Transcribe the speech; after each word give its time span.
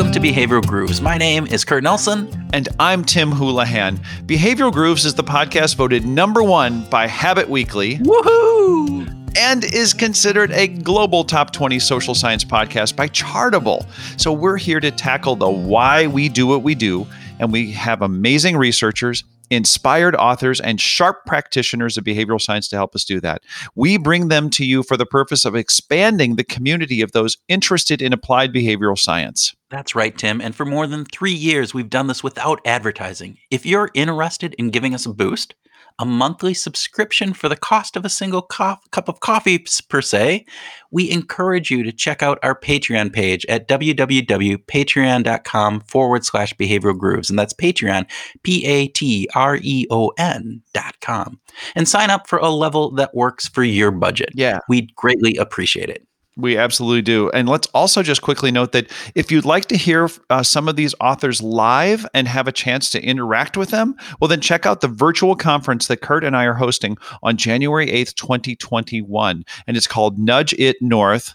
welcome 0.00 0.22
to 0.22 0.28
Behavioral 0.32 0.66
Grooves. 0.66 1.02
My 1.02 1.18
name 1.18 1.46
is 1.46 1.62
Kurt 1.62 1.82
Nelson. 1.82 2.48
And 2.54 2.70
I'm 2.78 3.04
Tim 3.04 3.30
Houlihan. 3.30 3.98
Behavioral 4.24 4.72
Grooves 4.72 5.04
is 5.04 5.12
the 5.12 5.22
podcast 5.22 5.76
voted 5.76 6.06
number 6.06 6.42
one 6.42 6.88
by 6.88 7.06
Habit 7.06 7.50
Weekly. 7.50 7.98
Woohoo! 7.98 9.36
And 9.36 9.62
is 9.62 9.92
considered 9.92 10.52
a 10.52 10.68
global 10.68 11.22
top 11.22 11.52
20 11.52 11.78
social 11.80 12.14
science 12.14 12.46
podcast 12.46 12.96
by 12.96 13.08
Chartable. 13.08 13.84
So 14.18 14.32
we're 14.32 14.56
here 14.56 14.80
to 14.80 14.90
tackle 14.90 15.36
the 15.36 15.50
why 15.50 16.06
we 16.06 16.30
do 16.30 16.46
what 16.46 16.62
we 16.62 16.74
do. 16.74 17.06
And 17.38 17.52
we 17.52 17.70
have 17.72 18.00
amazing 18.00 18.56
researchers 18.56 19.24
inspired 19.50 20.14
authors, 20.16 20.60
and 20.60 20.80
sharp 20.80 21.26
practitioners 21.26 21.96
of 21.96 22.04
behavioral 22.04 22.40
science 22.40 22.68
to 22.68 22.76
help 22.76 22.94
us 22.94 23.04
do 23.04 23.20
that. 23.20 23.42
We 23.74 23.98
bring 23.98 24.28
them 24.28 24.48
to 24.50 24.64
you 24.64 24.82
for 24.82 24.96
the 24.96 25.06
purpose 25.06 25.44
of 25.44 25.54
expanding 25.54 26.36
the 26.36 26.44
community 26.44 27.02
of 27.02 27.12
those 27.12 27.36
interested 27.48 28.00
in 28.00 28.12
applied 28.12 28.52
behavioral 28.52 28.98
science. 28.98 29.54
That's 29.70 29.94
right, 29.94 30.16
Tim. 30.16 30.40
And 30.40 30.54
for 30.54 30.64
more 30.64 30.86
than 30.86 31.04
three 31.04 31.32
years, 31.32 31.74
we've 31.74 31.90
done 31.90 32.06
this 32.06 32.24
without 32.24 32.60
advertising. 32.64 33.38
If 33.50 33.66
you're 33.66 33.90
interested 33.94 34.54
in 34.54 34.70
giving 34.70 34.94
us 34.94 35.06
a 35.06 35.12
boost, 35.12 35.54
a 36.00 36.06
monthly 36.06 36.54
subscription 36.54 37.34
for 37.34 37.48
the 37.48 37.56
cost 37.56 37.94
of 37.94 38.04
a 38.04 38.08
single 38.08 38.42
co- 38.42 38.78
cup 38.90 39.08
of 39.08 39.20
coffee 39.20 39.64
per 39.88 40.00
se, 40.00 40.44
we 40.90 41.08
encourage 41.10 41.70
you 41.70 41.84
to 41.84 41.92
check 41.92 42.22
out 42.22 42.38
our 42.42 42.58
Patreon 42.58 43.12
page 43.12 43.44
at 43.48 43.68
www.patreon.com 43.68 45.80
forward 45.80 46.24
slash 46.24 46.56
behavioral 46.56 46.98
grooves. 46.98 47.30
And 47.30 47.38
that's 47.38 47.52
Patreon, 47.52 48.10
P 48.42 48.64
A 48.64 48.86
T 48.88 49.28
R 49.34 49.58
E 49.60 49.86
O 49.90 50.10
N 50.18 50.62
dot 50.72 50.96
com. 51.00 51.38
And 51.76 51.86
sign 51.86 52.08
up 52.10 52.26
for 52.26 52.38
a 52.38 52.48
level 52.48 52.90
that 52.92 53.14
works 53.14 53.46
for 53.46 53.62
your 53.62 53.90
budget. 53.90 54.30
Yeah. 54.34 54.60
We'd 54.68 54.94
greatly 54.96 55.36
appreciate 55.36 55.90
it. 55.90 56.06
We 56.36 56.56
absolutely 56.56 57.02
do. 57.02 57.28
And 57.30 57.48
let's 57.48 57.66
also 57.68 58.02
just 58.02 58.22
quickly 58.22 58.50
note 58.50 58.72
that 58.72 58.90
if 59.14 59.30
you'd 59.30 59.44
like 59.44 59.66
to 59.66 59.76
hear 59.76 60.08
uh, 60.30 60.42
some 60.42 60.68
of 60.68 60.76
these 60.76 60.94
authors 61.00 61.42
live 61.42 62.06
and 62.14 62.28
have 62.28 62.46
a 62.46 62.52
chance 62.52 62.88
to 62.90 63.02
interact 63.02 63.56
with 63.56 63.70
them, 63.70 63.96
well, 64.20 64.28
then 64.28 64.40
check 64.40 64.64
out 64.64 64.80
the 64.80 64.88
virtual 64.88 65.34
conference 65.34 65.88
that 65.88 65.98
Kurt 65.98 66.24
and 66.24 66.36
I 66.36 66.44
are 66.44 66.54
hosting 66.54 66.96
on 67.22 67.36
January 67.36 67.88
8th, 67.88 68.14
2021. 68.14 69.44
And 69.66 69.76
it's 69.76 69.88
called 69.88 70.18
Nudge 70.18 70.54
It 70.54 70.80
North 70.80 71.34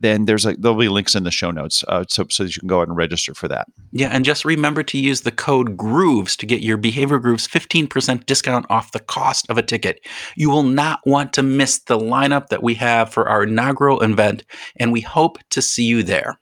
then 0.00 0.24
there's 0.24 0.46
a 0.46 0.54
there'll 0.56 0.78
be 0.78 0.88
links 0.88 1.14
in 1.14 1.24
the 1.24 1.30
show 1.30 1.50
notes 1.50 1.84
uh, 1.88 2.04
so 2.08 2.26
so 2.30 2.44
that 2.44 2.56
you 2.56 2.60
can 2.60 2.68
go 2.68 2.80
out 2.80 2.88
and 2.88 2.96
register 2.96 3.34
for 3.34 3.48
that. 3.48 3.68
Yeah, 3.92 4.08
and 4.08 4.24
just 4.24 4.44
remember 4.44 4.82
to 4.82 4.98
use 4.98 5.20
the 5.22 5.30
code 5.30 5.76
Grooves 5.76 6.36
to 6.36 6.46
get 6.46 6.62
your 6.62 6.76
Behavior 6.76 7.18
Grooves 7.18 7.46
15% 7.46 8.26
discount 8.26 8.66
off 8.70 8.92
the 8.92 9.00
cost 9.00 9.48
of 9.50 9.58
a 9.58 9.62
ticket. 9.62 10.04
You 10.36 10.50
will 10.50 10.62
not 10.62 11.00
want 11.06 11.32
to 11.34 11.42
miss 11.42 11.78
the 11.78 11.98
lineup 11.98 12.48
that 12.48 12.62
we 12.62 12.74
have 12.74 13.12
for 13.12 13.28
our 13.28 13.44
inaugural 13.44 14.00
event, 14.00 14.44
and 14.76 14.92
we 14.92 15.00
hope 15.00 15.38
to 15.50 15.62
see 15.62 15.84
you 15.84 16.02
there. 16.02 16.40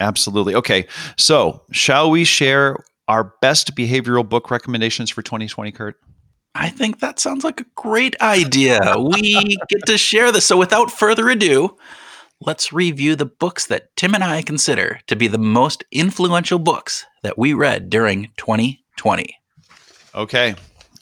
Absolutely. 0.00 0.54
Okay, 0.54 0.86
so 1.16 1.62
shall 1.72 2.10
we 2.10 2.24
share 2.24 2.76
our 3.08 3.32
best 3.40 3.74
behavioral 3.74 4.28
book 4.28 4.50
recommendations 4.50 5.10
for 5.10 5.22
2020, 5.22 5.72
Kurt? 5.72 5.96
I 6.54 6.70
think 6.70 7.00
that 7.00 7.18
sounds 7.18 7.44
like 7.44 7.60
a 7.60 7.66
great 7.74 8.20
idea. 8.20 8.96
we 8.98 9.56
get 9.68 9.86
to 9.86 9.98
share 9.98 10.32
this. 10.32 10.46
So 10.46 10.56
without 10.56 10.90
further 10.90 11.28
ado, 11.28 11.76
let's 12.40 12.72
review 12.72 13.16
the 13.16 13.26
books 13.26 13.66
that 13.66 13.94
Tim 13.96 14.14
and 14.14 14.24
I 14.24 14.42
consider 14.42 15.00
to 15.06 15.16
be 15.16 15.28
the 15.28 15.38
most 15.38 15.84
influential 15.90 16.58
books 16.58 17.04
that 17.22 17.38
we 17.38 17.54
read 17.54 17.90
during 17.90 18.30
2020. 18.36 19.38
Okay. 20.14 20.54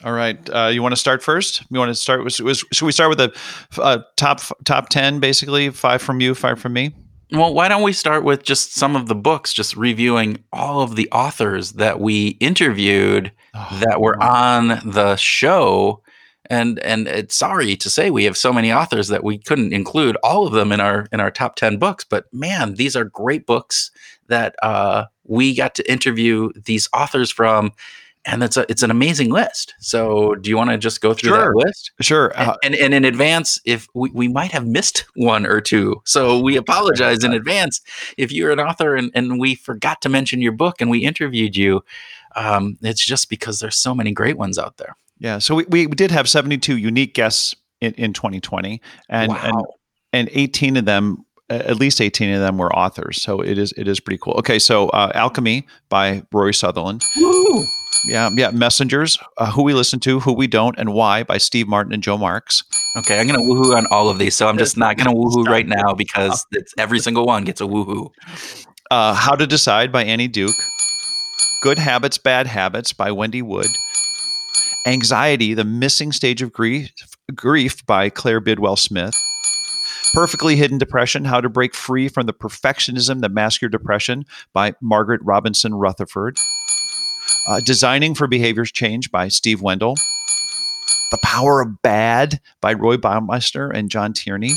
All 0.04 0.12
right. 0.12 0.38
Uh, 0.50 0.66
you 0.66 0.82
want 0.82 0.92
to 0.92 1.00
start 1.00 1.22
first? 1.22 1.64
You 1.70 1.78
want 1.78 1.88
to 1.88 1.94
start 1.94 2.24
with? 2.24 2.38
Was, 2.40 2.64
should 2.72 2.84
we 2.84 2.92
start 2.92 3.08
with 3.08 3.18
the 3.18 3.80
uh, 3.80 4.00
top 4.16 4.40
top 4.64 4.90
ten, 4.90 5.18
basically 5.18 5.70
five 5.70 6.02
from 6.02 6.20
you, 6.20 6.34
five 6.34 6.60
from 6.60 6.74
me? 6.74 6.94
Well, 7.30 7.54
why 7.54 7.68
don't 7.68 7.82
we 7.82 7.94
start 7.94 8.22
with 8.22 8.42
just 8.42 8.74
some 8.74 8.96
of 8.96 9.08
the 9.08 9.14
books, 9.14 9.54
just 9.54 9.76
reviewing 9.76 10.44
all 10.52 10.82
of 10.82 10.94
the 10.94 11.10
authors 11.10 11.72
that 11.72 12.00
we 12.00 12.28
interviewed 12.38 13.32
oh, 13.54 13.80
that 13.82 14.00
were 14.00 14.22
on 14.22 14.80
the 14.84 15.16
show 15.16 16.02
and 16.50 16.78
and 16.80 17.08
it's 17.08 17.34
sorry 17.34 17.76
to 17.76 17.88
say 17.88 18.10
we 18.10 18.24
have 18.24 18.36
so 18.36 18.52
many 18.52 18.72
authors 18.72 19.08
that 19.08 19.24
we 19.24 19.38
couldn't 19.38 19.72
include 19.72 20.16
all 20.22 20.46
of 20.46 20.52
them 20.52 20.72
in 20.72 20.80
our 20.80 21.06
in 21.12 21.20
our 21.20 21.30
top 21.30 21.56
10 21.56 21.78
books 21.78 22.04
but 22.04 22.32
man 22.32 22.74
these 22.74 22.94
are 22.94 23.04
great 23.04 23.46
books 23.46 23.90
that 24.28 24.54
uh, 24.62 25.04
we 25.24 25.54
got 25.54 25.74
to 25.74 25.90
interview 25.90 26.50
these 26.64 26.88
authors 26.94 27.30
from 27.30 27.72
and 28.26 28.42
it's 28.42 28.56
a 28.56 28.64
it's 28.70 28.82
an 28.82 28.90
amazing 28.90 29.30
list. 29.30 29.74
So, 29.80 30.34
do 30.36 30.48
you 30.48 30.56
want 30.56 30.70
to 30.70 30.78
just 30.78 31.00
go 31.00 31.12
through 31.12 31.30
sure. 31.30 31.52
that 31.52 31.66
list? 31.66 31.92
Sure. 32.00 32.32
Uh, 32.34 32.56
and, 32.64 32.74
and, 32.74 32.84
and 32.84 32.94
in 32.94 33.04
advance, 33.04 33.60
if 33.64 33.86
we, 33.94 34.10
we 34.10 34.28
might 34.28 34.52
have 34.52 34.66
missed 34.66 35.04
one 35.14 35.46
or 35.46 35.60
two, 35.60 36.00
so 36.04 36.40
we 36.40 36.56
apologize 36.56 37.22
in 37.22 37.32
advance 37.34 37.80
if 38.16 38.32
you're 38.32 38.50
an 38.50 38.60
author 38.60 38.96
and, 38.96 39.10
and 39.14 39.38
we 39.38 39.54
forgot 39.54 40.00
to 40.02 40.08
mention 40.08 40.40
your 40.40 40.52
book 40.52 40.80
and 40.80 40.90
we 40.90 41.00
interviewed 41.00 41.56
you. 41.56 41.84
Um, 42.36 42.78
it's 42.82 43.04
just 43.04 43.28
because 43.28 43.60
there's 43.60 43.76
so 43.76 43.94
many 43.94 44.12
great 44.12 44.36
ones 44.36 44.58
out 44.58 44.78
there. 44.78 44.96
Yeah. 45.18 45.38
So 45.38 45.54
we, 45.54 45.64
we 45.68 45.86
did 45.86 46.10
have 46.10 46.28
72 46.28 46.76
unique 46.76 47.14
guests 47.14 47.54
in, 47.80 47.92
in 47.94 48.12
2020 48.12 48.80
and, 49.08 49.30
wow. 49.30 49.40
and, 49.42 49.66
and 50.12 50.28
18 50.32 50.76
of 50.76 50.84
them, 50.84 51.24
at 51.50 51.76
least 51.76 52.00
18 52.00 52.32
of 52.34 52.40
them 52.40 52.58
were 52.58 52.74
authors. 52.74 53.20
So 53.20 53.40
it 53.40 53.58
is, 53.58 53.72
it 53.76 53.86
is 53.86 54.00
pretty 54.00 54.18
cool. 54.22 54.34
Okay. 54.34 54.58
So 54.58 54.88
uh, 54.88 55.12
Alchemy 55.14 55.66
by 55.88 56.22
Rory 56.32 56.54
Sutherland. 56.54 57.02
Woo! 57.16 57.64
Yeah, 58.06 58.30
yeah. 58.34 58.50
Messengers, 58.50 59.16
uh, 59.38 59.50
who 59.50 59.62
we 59.62 59.72
listen 59.72 59.98
to, 60.00 60.20
who 60.20 60.32
we 60.32 60.46
don't, 60.46 60.78
and 60.78 60.92
why 60.92 61.22
by 61.22 61.38
Steve 61.38 61.66
Martin 61.66 61.92
and 61.92 62.02
Joe 62.02 62.18
Marks. 62.18 62.62
Okay, 62.96 63.18
I'm 63.18 63.26
gonna 63.26 63.38
woohoo 63.38 63.74
on 63.74 63.86
all 63.90 64.10
of 64.10 64.18
these, 64.18 64.34
so 64.34 64.46
I'm 64.46 64.58
just 64.58 64.76
not 64.76 64.96
gonna 64.96 65.12
woohoo 65.14 65.46
right 65.46 65.66
now 65.66 65.94
because 65.94 66.44
it's 66.52 66.74
every 66.76 66.98
single 66.98 67.24
one 67.24 67.44
gets 67.44 67.60
a 67.60 67.64
woohoo. 67.64 68.10
Uh, 68.90 69.14
How 69.14 69.34
to 69.34 69.46
Decide 69.46 69.90
by 69.90 70.04
Annie 70.04 70.28
Duke. 70.28 70.54
Good 71.62 71.78
Habits, 71.78 72.18
Bad 72.18 72.46
Habits 72.46 72.92
by 72.92 73.10
Wendy 73.10 73.40
Wood. 73.40 73.66
Anxiety, 74.86 75.54
the 75.54 75.64
missing 75.64 76.12
stage 76.12 76.42
of 76.42 76.52
grief, 76.52 76.92
grief 77.34 77.84
by 77.86 78.10
Claire 78.10 78.40
Bidwell 78.40 78.76
Smith. 78.76 79.14
Perfectly 80.12 80.56
Hidden 80.56 80.78
Depression 80.78 81.24
How 81.24 81.40
to 81.40 81.48
Break 81.48 81.74
Free 81.74 82.08
from 82.08 82.26
the 82.26 82.34
Perfectionism 82.34 83.20
That 83.20 83.32
Masks 83.32 83.62
Your 83.62 83.70
Depression 83.70 84.24
by 84.52 84.74
Margaret 84.82 85.20
Robinson 85.24 85.74
Rutherford. 85.74 86.38
Uh, 87.48 87.60
Designing 87.64 88.14
for 88.14 88.26
Behaviors 88.26 88.70
Change 88.70 89.10
by 89.10 89.28
Steve 89.28 89.62
Wendel. 89.62 89.94
The 91.10 91.18
Power 91.22 91.62
of 91.62 91.80
Bad 91.82 92.40
by 92.60 92.74
Roy 92.74 92.96
Baumeister 92.96 93.74
and 93.74 93.90
John 93.90 94.12
Tierney. 94.12 94.52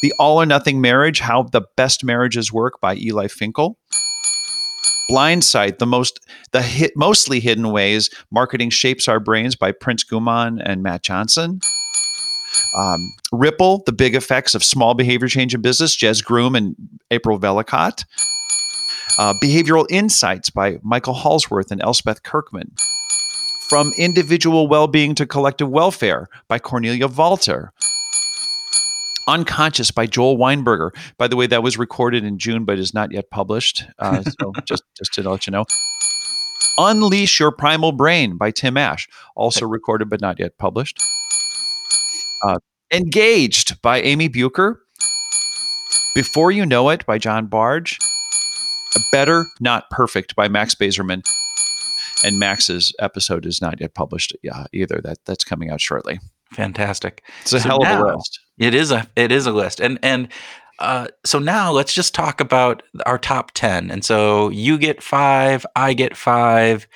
The 0.00 0.12
All 0.18 0.40
or 0.40 0.46
Nothing 0.46 0.80
Marriage 0.80 1.20
How 1.20 1.42
the 1.42 1.62
Best 1.76 2.02
Marriages 2.02 2.50
Work 2.50 2.80
by 2.80 2.96
Eli 2.96 3.28
Finkel. 3.28 3.78
Blindsight, 5.08 5.78
the 5.78 5.86
most 5.86 6.20
the 6.52 6.62
hit, 6.62 6.92
mostly 6.96 7.40
hidden 7.40 7.70
ways 7.70 8.10
marketing 8.30 8.70
shapes 8.70 9.08
our 9.08 9.20
brains 9.20 9.56
by 9.56 9.72
Prince 9.72 10.04
Ghuman 10.04 10.62
and 10.64 10.82
Matt 10.82 11.02
Johnson. 11.02 11.60
Um, 12.74 13.12
Ripple, 13.32 13.82
the 13.84 13.92
big 13.92 14.14
effects 14.14 14.54
of 14.54 14.64
small 14.64 14.94
behavior 14.94 15.28
change 15.28 15.54
in 15.54 15.60
business, 15.60 15.96
Jez 15.96 16.24
Groom 16.24 16.54
and 16.54 16.74
April 17.10 17.38
Vellacott. 17.38 18.04
Uh, 19.18 19.34
Behavioral 19.42 19.86
Insights 19.90 20.48
by 20.48 20.78
Michael 20.82 21.14
Hallsworth 21.14 21.70
and 21.70 21.82
Elspeth 21.82 22.22
Kirkman. 22.22 22.72
From 23.68 23.92
Individual 23.98 24.68
Well-Being 24.68 25.14
to 25.16 25.26
Collective 25.26 25.68
Welfare 25.68 26.28
by 26.48 26.58
Cornelia 26.58 27.08
Walther. 27.08 27.72
Unconscious 29.28 29.90
by 29.90 30.06
Joel 30.06 30.36
Weinberger. 30.36 30.90
By 31.16 31.28
the 31.28 31.36
way, 31.36 31.46
that 31.46 31.62
was 31.62 31.78
recorded 31.78 32.24
in 32.24 32.38
June, 32.38 32.64
but 32.64 32.78
is 32.78 32.92
not 32.92 33.12
yet 33.12 33.30
published. 33.30 33.84
Uh, 33.98 34.22
so 34.40 34.52
just 34.64 34.82
just 34.96 35.12
to 35.14 35.28
let 35.28 35.46
you 35.46 35.50
know. 35.50 35.64
Unleash 36.78 37.38
Your 37.38 37.52
Primal 37.52 37.92
Brain 37.92 38.36
by 38.36 38.50
Tim 38.50 38.76
Ash, 38.76 39.08
also 39.36 39.66
recorded 39.66 40.08
but 40.08 40.20
not 40.20 40.38
yet 40.38 40.56
published. 40.58 41.02
Uh, 42.42 42.58
Engaged 42.92 43.80
by 43.82 44.00
Amy 44.00 44.28
Bucher. 44.28 44.80
Before 46.14 46.50
You 46.50 46.66
Know 46.66 46.90
It 46.90 47.06
by 47.06 47.16
John 47.18 47.46
Bargh. 47.46 47.88
Better, 49.10 49.46
Not 49.60 49.88
Perfect 49.90 50.36
by 50.36 50.48
Max 50.48 50.74
Bazerman. 50.74 51.22
And 52.24 52.38
Max's 52.38 52.94
episode 52.98 53.46
is 53.46 53.60
not 53.60 53.80
yet 53.80 53.94
published 53.94 54.36
yeah, 54.42 54.66
either. 54.72 55.00
That 55.02 55.18
that's 55.24 55.42
coming 55.42 55.70
out 55.70 55.80
shortly. 55.80 56.20
Fantastic. 56.52 57.24
It's 57.40 57.52
a 57.52 57.60
so 57.60 57.68
hell 57.68 57.76
of 57.78 57.88
now, 57.88 58.04
a 58.04 58.14
list. 58.14 58.40
It 58.62 58.74
is 58.74 58.92
a 58.92 59.08
it 59.16 59.32
is 59.32 59.46
a 59.46 59.52
list. 59.52 59.80
And 59.80 59.98
and 60.02 60.28
uh, 60.78 61.08
so 61.24 61.38
now 61.38 61.72
let's 61.72 61.92
just 61.92 62.14
talk 62.14 62.40
about 62.40 62.82
our 63.06 63.18
top 63.18 63.50
10. 63.52 63.90
And 63.90 64.04
so 64.04 64.48
you 64.50 64.78
get 64.78 65.02
five, 65.02 65.66
I 65.76 65.94
get 65.94 66.16
five. 66.16 66.86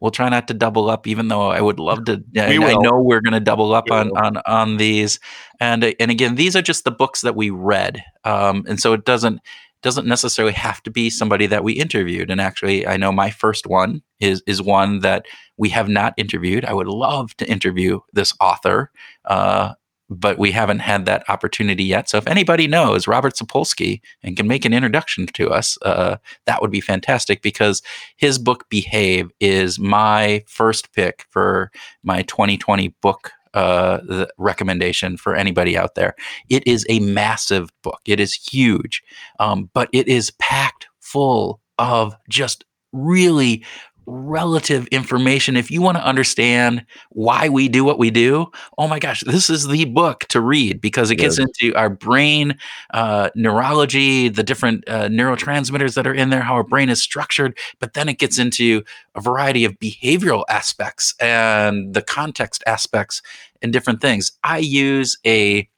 We'll 0.00 0.10
try 0.10 0.28
not 0.28 0.48
to 0.48 0.54
double 0.54 0.90
up, 0.90 1.06
even 1.06 1.28
though 1.28 1.50
I 1.50 1.60
would 1.60 1.78
love 1.78 2.04
to. 2.06 2.22
I, 2.36 2.56
I, 2.56 2.74
know 2.74 3.00
we're 3.00 3.22
going 3.22 3.32
to 3.32 3.40
double 3.40 3.74
up 3.74 3.90
on, 3.90 4.10
on 4.18 4.36
on 4.46 4.76
these, 4.76 5.18
and 5.60 5.94
and 5.98 6.10
again, 6.10 6.34
these 6.34 6.56
are 6.56 6.62
just 6.62 6.84
the 6.84 6.90
books 6.90 7.22
that 7.22 7.36
we 7.36 7.48
read, 7.48 8.04
um, 8.24 8.64
and 8.68 8.78
so 8.78 8.92
it 8.92 9.06
doesn't 9.06 9.40
doesn't 9.82 10.06
necessarily 10.06 10.52
have 10.52 10.82
to 10.82 10.90
be 10.90 11.08
somebody 11.08 11.46
that 11.46 11.64
we 11.64 11.74
interviewed. 11.74 12.30
And 12.30 12.40
actually, 12.40 12.86
I 12.86 12.96
know 12.96 13.12
my 13.12 13.30
first 13.30 13.66
one 13.66 14.02
is 14.20 14.42
is 14.46 14.60
one 14.60 14.98
that 15.00 15.24
we 15.56 15.70
have 15.70 15.88
not 15.88 16.12
interviewed. 16.18 16.64
I 16.64 16.74
would 16.74 16.88
love 16.88 17.34
to 17.36 17.48
interview 17.48 18.00
this 18.12 18.34
author. 18.40 18.90
Uh, 19.24 19.74
but 20.10 20.38
we 20.38 20.50
haven't 20.50 20.80
had 20.80 21.06
that 21.06 21.28
opportunity 21.28 21.84
yet. 21.84 22.08
So 22.08 22.18
if 22.18 22.26
anybody 22.26 22.66
knows 22.66 23.08
Robert 23.08 23.34
Sapolsky 23.34 24.00
and 24.22 24.36
can 24.36 24.46
make 24.46 24.64
an 24.64 24.72
introduction 24.74 25.26
to 25.28 25.50
us, 25.50 25.78
uh, 25.82 26.16
that 26.46 26.60
would 26.60 26.70
be 26.70 26.80
fantastic 26.80 27.42
because 27.42 27.82
his 28.16 28.38
book 28.38 28.68
Behave 28.68 29.30
is 29.40 29.78
my 29.78 30.42
first 30.46 30.92
pick 30.92 31.26
for 31.30 31.70
my 32.02 32.22
2020 32.22 32.88
book 33.00 33.32
uh, 33.54 34.26
recommendation 34.36 35.16
for 35.16 35.34
anybody 35.34 35.78
out 35.78 35.94
there. 35.94 36.14
It 36.50 36.66
is 36.66 36.84
a 36.88 36.98
massive 37.00 37.70
book. 37.82 38.00
It 38.04 38.20
is 38.20 38.34
huge, 38.34 39.02
um, 39.38 39.70
but 39.72 39.88
it 39.92 40.08
is 40.08 40.32
packed 40.32 40.88
full 41.00 41.60
of 41.78 42.14
just 42.28 42.64
really 42.92 43.64
relative 44.06 44.86
information. 44.88 45.56
If 45.56 45.70
you 45.70 45.80
want 45.80 45.96
to 45.96 46.04
understand 46.04 46.84
why 47.10 47.48
we 47.48 47.68
do 47.68 47.84
what 47.84 47.98
we 47.98 48.10
do, 48.10 48.50
oh 48.78 48.88
my 48.88 48.98
gosh, 48.98 49.22
this 49.26 49.48
is 49.48 49.66
the 49.66 49.84
book 49.86 50.20
to 50.28 50.40
read 50.40 50.80
because 50.80 51.10
it 51.10 51.16
gets 51.16 51.38
into 51.38 51.74
our 51.76 51.90
brain 51.90 52.58
uh, 52.92 53.30
neurology, 53.34 54.28
the 54.28 54.42
different 54.42 54.84
uh, 54.88 55.08
neurotransmitters 55.08 55.94
that 55.94 56.06
are 56.06 56.14
in 56.14 56.30
there, 56.30 56.42
how 56.42 56.54
our 56.54 56.64
brain 56.64 56.88
is 56.88 57.02
structured. 57.02 57.56
But 57.78 57.94
then 57.94 58.08
it 58.08 58.18
gets 58.18 58.38
into 58.38 58.82
a 59.14 59.20
variety 59.20 59.64
of 59.64 59.78
behavioral 59.78 60.44
aspects 60.48 61.14
and 61.20 61.94
the 61.94 62.02
context 62.02 62.62
aspects 62.66 63.22
and 63.62 63.72
different 63.72 64.00
things. 64.00 64.32
I 64.42 64.58
use 64.58 65.18
a 65.26 65.68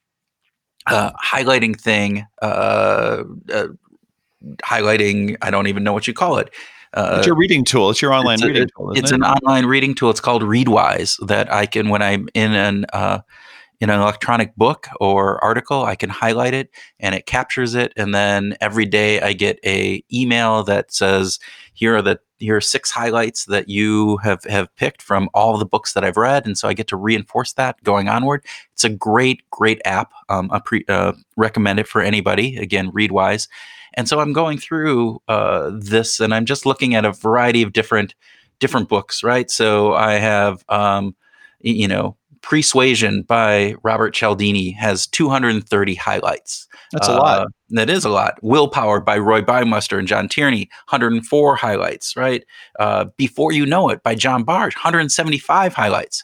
uh, 0.87 1.11
highlighting 1.23 1.79
thing, 1.79 2.27
uh, 2.43 3.25
uh, 3.53 3.69
highlighting, 4.63 5.37
I 5.43 5.51
don't 5.51 5.67
even 5.67 5.83
know 5.83 5.93
what 5.93 6.07
you 6.07 6.15
call 6.15 6.39
it 6.39 6.51
uh, 6.97 7.17
it's 7.19 7.27
your 7.27 7.37
reading 7.37 7.65
tool. 7.65 7.91
It's 7.91 8.01
your 8.01 8.13
online 8.13 8.35
it's 8.35 8.45
reading 8.45 8.69
tool. 8.77 8.93
It's 8.93 9.13
it? 9.13 9.15
an 9.15 9.23
online 9.23 9.67
reading 9.67 9.95
tool. 9.95 10.11
It's 10.11 10.21
called 10.21 10.43
Readwise 10.43 11.25
that 11.27 11.53
I 11.53 11.67
can, 11.67 11.91
when 11.91 12.03
I'm 12.03 12.29
in 12.35 12.55
an 12.55 12.87
uh, 12.93 13.21
in 13.81 13.91
an 13.91 14.01
electronic 14.01 14.57
book 14.57 14.89
or 15.01 15.43
article, 15.45 15.85
I 15.85 15.97
can 15.97 16.09
highlight 16.09 16.55
it 16.55 16.71
and 16.99 17.15
it 17.15 17.27
captures 17.27 17.75
it. 17.75 17.93
And 17.97 18.15
then 18.15 18.57
every 18.61 18.87
day 18.87 19.21
I 19.21 19.35
get 19.35 19.59
a 19.67 20.03
email 20.13 20.63
that 20.65 20.93
says, 20.93 21.39
"Here 21.77 21.97
are 21.97 22.03
the 22.03 22.19
here 22.39 22.57
are 22.57 22.61
six 22.61 22.91
highlights 22.91 23.45
that 23.47 23.69
you 23.69 24.17
have 24.19 24.43
have 24.45 24.75
picked 24.77 25.03
from 25.03 25.29
all 25.35 25.57
the 25.57 25.65
books 25.65 25.93
that 25.93 26.05
I've 26.05 26.17
read." 26.17 26.47
And 26.47 26.59
so 26.59 26.69
I 26.69 26.75
get 26.75 26.89
to 26.89 26.97
reinforce 26.97 27.53
that 27.53 27.83
going 27.85 28.09
onward. 28.09 28.45
It's 28.73 28.85
a 28.85 28.89
great 28.89 29.49
great 29.51 29.81
app. 29.85 30.13
Um, 30.29 30.51
I 30.53 30.59
pre, 30.59 30.85
uh, 30.89 31.13
recommend 31.37 31.79
it 31.79 31.87
for 31.87 32.01
anybody. 32.03 32.57
Again, 32.57 32.91
Readwise. 32.91 33.49
And 33.95 34.09
so 34.09 34.21
I'm 34.21 34.33
going 34.33 34.59
through 34.59 35.23
uh, 35.29 35.71
this, 35.75 36.21
and 36.21 36.35
I'm 36.35 36.45
just 36.45 36.67
looking 36.67 36.95
at 36.95 37.05
a 37.05 37.13
variety 37.13 37.63
of 37.63 37.73
different 37.73 38.15
different 38.59 38.89
books, 38.89 39.23
right? 39.23 39.51
So 39.51 39.95
I 39.95 40.15
have, 40.15 40.65
um, 40.69 41.15
you 41.61 41.89
know, 41.89 42.17
Persuasion 42.49 43.23
by 43.23 43.75
Robert 43.83 44.15
Cialdini 44.15 44.71
has 44.71 45.09
230 45.09 45.97
highlights. 45.97 46.69
That's 46.93 47.09
a 47.09 47.13
uh, 47.13 47.19
lot. 47.19 47.49
That 47.71 47.91
is 47.91 48.05
a 48.05 48.09
lot. 48.09 48.39
Willpower 48.41 49.01
by 49.01 49.19
Roy 49.19 49.43
Baumeister 49.43 49.99
and 49.99 50.07
John 50.07 50.29
Tierney, 50.29 50.71
104 50.89 51.57
highlights, 51.57 52.17
right? 52.17 52.45
Uh, 52.79 53.07
Before 53.17 53.51
You 53.51 53.67
Know 53.67 53.89
It 53.89 54.05
by 54.05 54.15
John 54.15 54.45
Bargh, 54.45 54.75
175 54.75 55.75
highlights. 55.75 56.23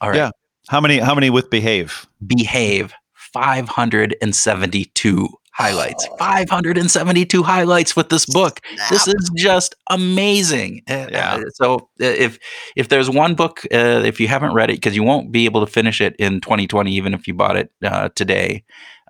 All 0.00 0.10
right. 0.10 0.16
Yeah. 0.16 0.30
How 0.68 0.80
many? 0.80 0.98
How 0.98 1.14
many 1.14 1.30
with 1.30 1.50
Behave? 1.50 2.04
Behave, 2.26 2.92
572 3.14 5.28
highlights 5.54 6.06
572 6.18 7.42
highlights 7.42 7.94
with 7.94 8.08
this 8.08 8.26
book. 8.26 8.60
This 8.90 9.06
is 9.06 9.30
just 9.36 9.76
amazing. 9.88 10.82
Uh, 10.90 11.06
yeah. 11.10 11.34
Uh, 11.34 11.50
so 11.54 11.88
if 11.98 12.38
if 12.76 12.88
there's 12.88 13.08
one 13.08 13.34
book 13.34 13.60
uh, 13.72 14.02
if 14.04 14.20
you 14.20 14.28
haven't 14.28 14.52
read 14.52 14.70
it 14.70 14.74
because 14.74 14.96
you 14.96 15.04
won't 15.04 15.30
be 15.30 15.44
able 15.44 15.64
to 15.64 15.70
finish 15.70 16.00
it 16.00 16.16
in 16.18 16.40
2020 16.40 16.92
even 16.92 17.14
if 17.14 17.28
you 17.28 17.34
bought 17.34 17.56
it 17.56 17.70
uh, 17.84 18.08
today 18.16 18.64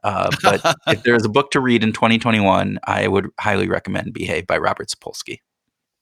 uh, 0.05 0.31
but 0.43 0.61
if 0.87 1.03
there's 1.03 1.25
a 1.25 1.31
book 1.31 1.51
to 1.51 1.61
read 1.61 1.83
in 1.83 1.93
2021 1.93 2.79
i 2.85 3.09
would 3.09 3.29
highly 3.41 3.69
recommend 3.69 4.13
behave 4.13 4.47
by 4.47 4.59
robert 4.59 4.89
sapolsky. 4.89 5.39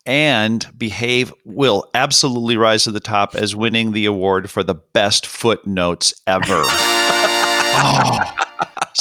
And 0.04 0.66
behave 0.76 1.32
will 1.44 1.88
absolutely 1.94 2.56
rise 2.56 2.82
to 2.84 2.90
the 2.90 2.98
top 2.98 3.36
as 3.36 3.54
winning 3.54 3.92
the 3.92 4.06
award 4.06 4.50
for 4.50 4.64
the 4.64 4.74
best 4.74 5.26
footnotes 5.26 6.12
ever 6.26 6.64
oh 7.72 8.20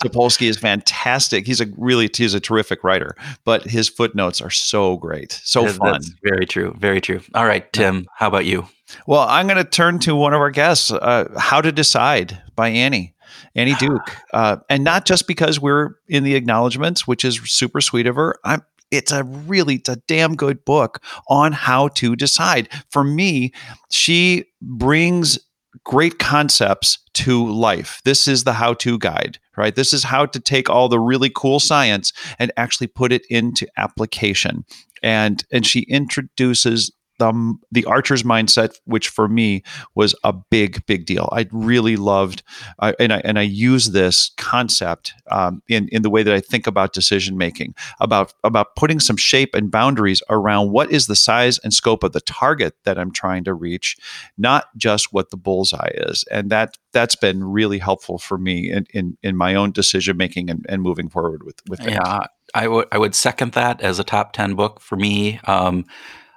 Sapolsky 0.02 0.50
is 0.50 0.58
fantastic. 0.58 1.46
He's 1.46 1.62
a 1.62 1.68
really 1.78 2.10
he's 2.14 2.34
a 2.34 2.40
terrific 2.40 2.84
writer, 2.84 3.16
but 3.44 3.64
his 3.64 3.90
footnotes 3.90 4.42
are 4.42 4.50
so 4.50 4.98
great, 4.98 5.40
so 5.44 5.68
fun. 5.68 6.02
very 6.24 6.46
true, 6.46 6.76
very 6.80 7.02
true. 7.02 7.22
All 7.36 7.46
right, 7.46 7.72
Tim, 7.74 8.08
how 8.16 8.28
about 8.28 8.46
you? 8.46 8.68
Well, 9.06 9.22
I'm 9.22 9.48
going 9.48 9.58
to 9.58 9.70
turn 9.70 10.00
to 10.00 10.16
one 10.16 10.34
of 10.34 10.42
our 10.42 10.50
guests, 10.50 10.92
uh, 10.92 11.30
"How 11.38 11.62
to 11.62 11.72
Decide" 11.72 12.42
by 12.56 12.70
Annie. 12.70 13.16
Annie 13.56 13.76
Duke, 13.76 14.16
uh, 14.34 14.58
and 14.70 14.84
not 14.84 15.06
just 15.06 15.28
because 15.28 15.60
we're 15.60 15.92
in 16.08 16.24
the 16.24 16.36
acknowledgments, 16.36 17.08
which 17.08 17.26
is 17.26 17.40
super 17.46 17.82
sweet 17.82 18.08
of 18.08 18.16
her. 18.16 18.38
I'm 18.44 18.62
it's 18.92 19.12
a 19.12 19.24
really 19.24 19.76
it's 19.76 19.90
a 19.90 19.96
damn 20.08 20.36
good 20.36 20.64
book 20.66 21.02
on 21.30 21.54
how 21.54 21.88
to 21.88 22.16
decide 22.16 22.68
for 22.90 23.04
me 23.04 23.54
she 23.90 24.46
brings 24.62 25.40
great 25.84 26.20
concepts 26.20 27.00
to 27.14 27.48
life. 27.48 28.02
This 28.06 28.28
is 28.28 28.44
the 28.44 28.54
how 28.54 28.74
to 28.76 28.98
guide, 28.98 29.40
right? 29.58 29.76
This 29.76 29.94
is 29.94 30.04
how 30.04 30.26
to 30.26 30.40
take 30.40 30.70
all 30.70 30.90
the 30.90 31.00
really 31.00 31.32
cool 31.34 31.60
science 31.60 32.14
and 32.40 32.52
actually 32.58 32.88
put 32.88 33.12
it 33.12 33.26
into 33.30 33.68
application. 33.78 34.66
And 35.04 35.44
and 35.52 35.66
she 35.66 35.82
introduces 35.82 36.92
the 37.22 37.58
the 37.72 37.86
archer's 37.86 38.24
mindset, 38.24 38.80
which 38.86 39.10
for 39.10 39.28
me 39.28 39.62
was 39.94 40.16
a 40.24 40.34
big 40.34 40.84
big 40.88 41.06
deal. 41.06 41.30
I 41.32 41.48
really 41.52 41.96
loved, 41.96 42.42
uh, 42.80 42.94
and 43.00 43.14
I 43.14 43.22
and 43.24 43.38
I 43.38 43.44
use 43.44 43.92
this 43.92 44.32
concept 44.38 45.14
um, 45.30 45.62
in 45.68 45.88
in 45.90 46.02
the 46.02 46.10
way 46.10 46.24
that 46.24 46.34
I 46.34 46.40
think 46.40 46.66
about 46.66 46.94
decision 46.94 47.38
making, 47.38 47.76
about 48.00 48.34
about 48.44 48.76
putting 48.76 49.00
some 49.00 49.18
shape 49.18 49.54
and 49.54 49.70
boundaries 49.70 50.24
around 50.30 50.72
what 50.72 50.92
is 50.92 51.06
the 51.06 51.16
size 51.16 51.60
and 51.60 51.74
scope 51.74 52.04
of 52.04 52.14
the 52.14 52.22
target 52.22 52.76
that 52.86 52.98
I'm 52.98 53.12
trying 53.12 53.44
to 53.44 53.54
reach, 53.54 53.98
not 54.38 54.66
just 54.76 55.14
what 55.14 55.30
the 55.30 55.38
bullseye 55.38 55.92
is, 55.94 56.26
and 56.32 56.50
that 56.50 56.78
that's 56.92 57.16
been 57.16 57.44
really 57.44 57.78
helpful 57.78 58.18
for 58.18 58.38
me 58.38 58.72
in 58.72 58.86
in, 58.94 59.18
in 59.22 59.36
my 59.38 59.56
own 59.56 59.72
decision 59.72 60.18
making 60.18 60.50
and, 60.50 60.66
and 60.68 60.82
moving 60.82 61.08
forward 61.08 61.44
with 61.44 61.62
with 61.70 61.80
things. 61.80 61.92
Yeah, 61.94 62.26
I 62.56 62.68
would 62.68 62.88
I 62.92 62.98
would 62.98 63.14
second 63.14 63.52
that 63.54 63.82
as 63.82 64.00
a 64.00 64.04
top 64.04 64.34
ten 64.34 64.56
book 64.56 64.80
for 64.80 64.96
me. 64.96 65.40
Um, 65.46 65.86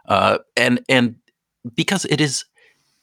uh, 0.07 0.39
and 0.57 0.81
and 0.89 1.17
because 1.75 2.05
it 2.07 2.21
is 2.21 2.45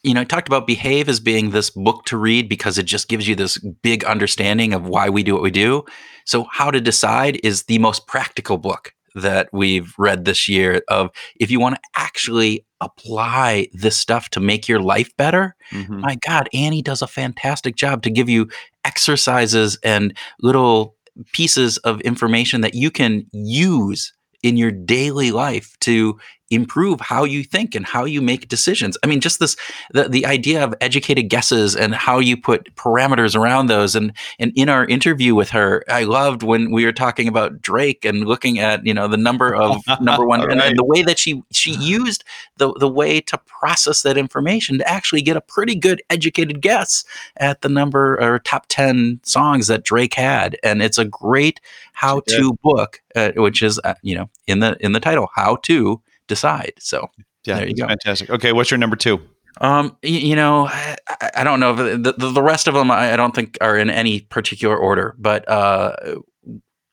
you 0.03 0.15
know, 0.15 0.21
I 0.21 0.23
talked 0.23 0.47
about 0.47 0.65
Behave 0.65 1.07
as 1.09 1.19
being 1.19 1.51
this 1.51 1.69
book 1.69 2.05
to 2.05 2.17
read 2.17 2.49
because 2.49 2.77
it 2.77 2.87
just 2.87 3.07
gives 3.07 3.27
you 3.27 3.35
this 3.35 3.57
big 3.59 4.03
understanding 4.03 4.73
of 4.73 4.87
why 4.87 5.09
we 5.09 5.21
do 5.21 5.33
what 5.33 5.43
we 5.43 5.51
do. 5.51 5.85
So, 6.25 6.47
How 6.51 6.71
to 6.71 6.81
Decide 6.81 7.39
is 7.43 7.63
the 7.63 7.77
most 7.77 8.07
practical 8.07 8.57
book 8.57 8.93
that 9.13 9.49
we've 9.51 9.93
read 9.97 10.25
this 10.25 10.47
year 10.47 10.81
of 10.87 11.11
if 11.35 11.51
you 11.51 11.59
want 11.59 11.75
to 11.75 11.81
actually 11.95 12.65
apply 12.79 13.67
this 13.73 13.97
stuff 13.97 14.29
to 14.29 14.39
make 14.39 14.67
your 14.67 14.79
life 14.79 15.15
better. 15.17 15.55
Mm-hmm. 15.71 15.99
My 15.99 16.15
God, 16.15 16.49
Annie 16.53 16.81
does 16.81 17.01
a 17.01 17.07
fantastic 17.07 17.75
job 17.75 18.01
to 18.03 18.09
give 18.09 18.29
you 18.29 18.49
exercises 18.85 19.77
and 19.83 20.17
little 20.41 20.95
pieces 21.33 21.77
of 21.79 22.01
information 22.01 22.61
that 22.61 22.73
you 22.73 22.89
can 22.89 23.27
use 23.33 24.13
in 24.41 24.57
your 24.57 24.71
daily 24.71 25.31
life 25.31 25.75
to 25.81 26.17
improve 26.51 26.99
how 26.99 27.23
you 27.23 27.43
think 27.43 27.73
and 27.73 27.85
how 27.85 28.05
you 28.05 28.21
make 28.21 28.47
decisions. 28.47 28.97
I 29.03 29.07
mean, 29.07 29.21
just 29.21 29.39
this 29.39 29.55
the, 29.91 30.07
the 30.07 30.25
idea 30.25 30.63
of 30.63 30.75
educated 30.81 31.29
guesses 31.29 31.75
and 31.75 31.95
how 31.95 32.19
you 32.19 32.37
put 32.37 32.75
parameters 32.75 33.35
around 33.35 33.67
those. 33.67 33.95
And 33.95 34.13
and 34.37 34.51
in 34.55 34.69
our 34.69 34.85
interview 34.85 35.33
with 35.33 35.49
her, 35.51 35.83
I 35.89 36.03
loved 36.03 36.43
when 36.43 36.71
we 36.71 36.85
were 36.85 36.91
talking 36.91 37.27
about 37.27 37.61
Drake 37.61 38.05
and 38.05 38.25
looking 38.25 38.59
at, 38.59 38.85
you 38.85 38.93
know, 38.93 39.07
the 39.07 39.17
number 39.17 39.55
of 39.55 39.81
number 40.01 40.25
one 40.25 40.41
right. 40.41 40.51
and, 40.51 40.61
and, 40.61 40.77
the 40.77 40.85
way 40.85 41.01
that 41.01 41.17
she 41.17 41.41
she 41.51 41.71
used 41.71 42.23
the 42.57 42.73
the 42.73 42.89
way 42.89 43.21
to 43.21 43.37
process 43.37 44.01
that 44.03 44.17
information 44.17 44.77
to 44.77 44.87
actually 44.87 45.21
get 45.21 45.37
a 45.37 45.41
pretty 45.41 45.75
good 45.75 46.01
educated 46.09 46.61
guess 46.61 47.03
at 47.37 47.61
the 47.61 47.69
number 47.69 48.21
or 48.21 48.39
top 48.39 48.65
10 48.67 49.19
songs 49.23 49.67
that 49.67 49.83
Drake 49.83 50.13
had. 50.13 50.57
And 50.63 50.81
it's 50.81 50.97
a 50.97 51.05
great 51.05 51.59
how 51.93 52.21
to 52.27 52.53
book, 52.63 53.01
uh, 53.15 53.31
which 53.35 53.61
is, 53.61 53.79
uh, 53.83 53.93
you 54.01 54.15
know, 54.15 54.29
in 54.47 54.59
the 54.59 54.75
in 54.79 54.93
the 54.93 54.99
title, 54.99 55.29
how 55.35 55.57
to 55.57 56.01
decide. 56.27 56.73
So 56.79 57.09
yeah, 57.45 57.57
there 57.57 57.67
you 57.67 57.75
go. 57.75 57.87
Fantastic. 57.87 58.29
Okay, 58.29 58.53
what's 58.53 58.71
your 58.71 58.77
number 58.77 58.95
two? 58.95 59.21
Um, 59.59 59.97
you, 60.01 60.19
you 60.19 60.35
know, 60.35 60.67
I, 60.67 60.97
I, 61.35 61.43
don't 61.43 61.59
know 61.59 61.73
the, 61.73 62.13
the, 62.17 62.31
the 62.31 62.41
rest 62.41 62.67
of 62.67 62.73
them. 62.73 62.89
I, 62.89 63.13
I, 63.13 63.15
don't 63.15 63.35
think 63.35 63.57
are 63.59 63.77
in 63.77 63.89
any 63.89 64.21
particular 64.21 64.77
order, 64.77 65.13
but 65.19 65.47
uh, 65.49 65.95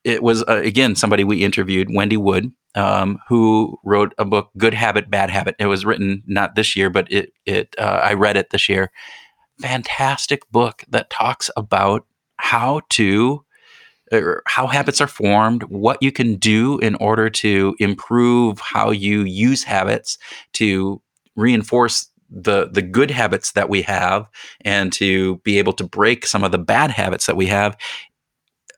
it 0.03 0.21
was 0.21 0.43
uh, 0.43 0.61
again 0.63 0.95
somebody 0.95 1.23
we 1.23 1.43
interviewed, 1.43 1.87
Wendy 1.93 2.17
Wood, 2.17 2.51
um, 2.75 3.19
who 3.27 3.77
wrote 3.83 4.13
a 4.17 4.25
book, 4.25 4.49
Good 4.57 4.73
Habit, 4.73 5.09
Bad 5.09 5.29
Habit. 5.29 5.55
It 5.57 5.67
was 5.67 5.85
written 5.85 6.21
not 6.27 6.55
this 6.55 6.75
year, 6.75 6.89
but 6.89 7.11
it 7.11 7.31
it 7.45 7.73
uh, 7.77 8.01
I 8.03 8.13
read 8.13 8.37
it 8.37 8.49
this 8.49 8.67
year. 8.67 8.91
Fantastic 9.61 10.49
book 10.51 10.83
that 10.89 11.09
talks 11.09 11.49
about 11.55 12.05
how 12.37 12.81
to 12.89 13.43
Er, 14.11 14.41
how 14.47 14.67
habits 14.67 15.01
are 15.01 15.07
formed, 15.07 15.63
what 15.63 16.01
you 16.01 16.11
can 16.11 16.35
do 16.35 16.79
in 16.79 16.95
order 16.95 17.29
to 17.29 17.75
improve 17.79 18.59
how 18.59 18.89
you 18.89 19.21
use 19.21 19.63
habits 19.63 20.17
to 20.53 21.01
reinforce 21.35 22.07
the 22.31 22.69
the 22.71 22.81
good 22.81 23.09
habits 23.09 23.53
that 23.53 23.69
we 23.69 23.81
have 23.81 24.27
and 24.61 24.93
to 24.93 25.37
be 25.37 25.57
able 25.57 25.73
to 25.73 25.83
break 25.83 26.27
some 26.27 26.43
of 26.43 26.51
the 26.51 26.59
bad 26.59 26.91
habits 26.91 27.25
that 27.25 27.37
we 27.37 27.47
have. 27.47 27.75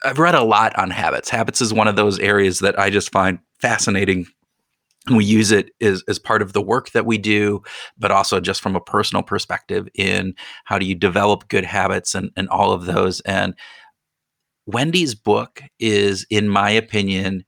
I've 0.03 0.19
read 0.19 0.35
a 0.35 0.43
lot 0.43 0.77
on 0.77 0.89
habits. 0.89 1.29
Habits 1.29 1.61
is 1.61 1.73
one 1.73 1.87
of 1.87 1.95
those 1.95 2.17
areas 2.19 2.59
that 2.59 2.79
I 2.79 2.89
just 2.89 3.11
find 3.11 3.39
fascinating 3.59 4.25
we 5.09 5.25
use 5.25 5.51
it 5.51 5.71
as, 5.81 6.03
as 6.07 6.19
part 6.19 6.41
of 6.41 6.53
the 6.53 6.61
work 6.61 6.91
that 6.91 7.05
we 7.05 7.17
do, 7.17 7.63
but 7.97 8.11
also 8.11 8.39
just 8.39 8.61
from 8.61 8.75
a 8.75 8.81
personal 8.81 9.23
perspective 9.23 9.87
in 9.95 10.35
how 10.65 10.77
do 10.77 10.85
you 10.85 10.93
develop 10.93 11.47
good 11.47 11.65
habits 11.65 12.13
and, 12.13 12.29
and 12.37 12.47
all 12.49 12.71
of 12.71 12.85
those. 12.85 13.19
And 13.21 13.55
Wendy's 14.65 15.15
book 15.15 15.61
is, 15.79 16.25
in 16.29 16.47
my 16.47 16.69
opinion, 16.69 17.43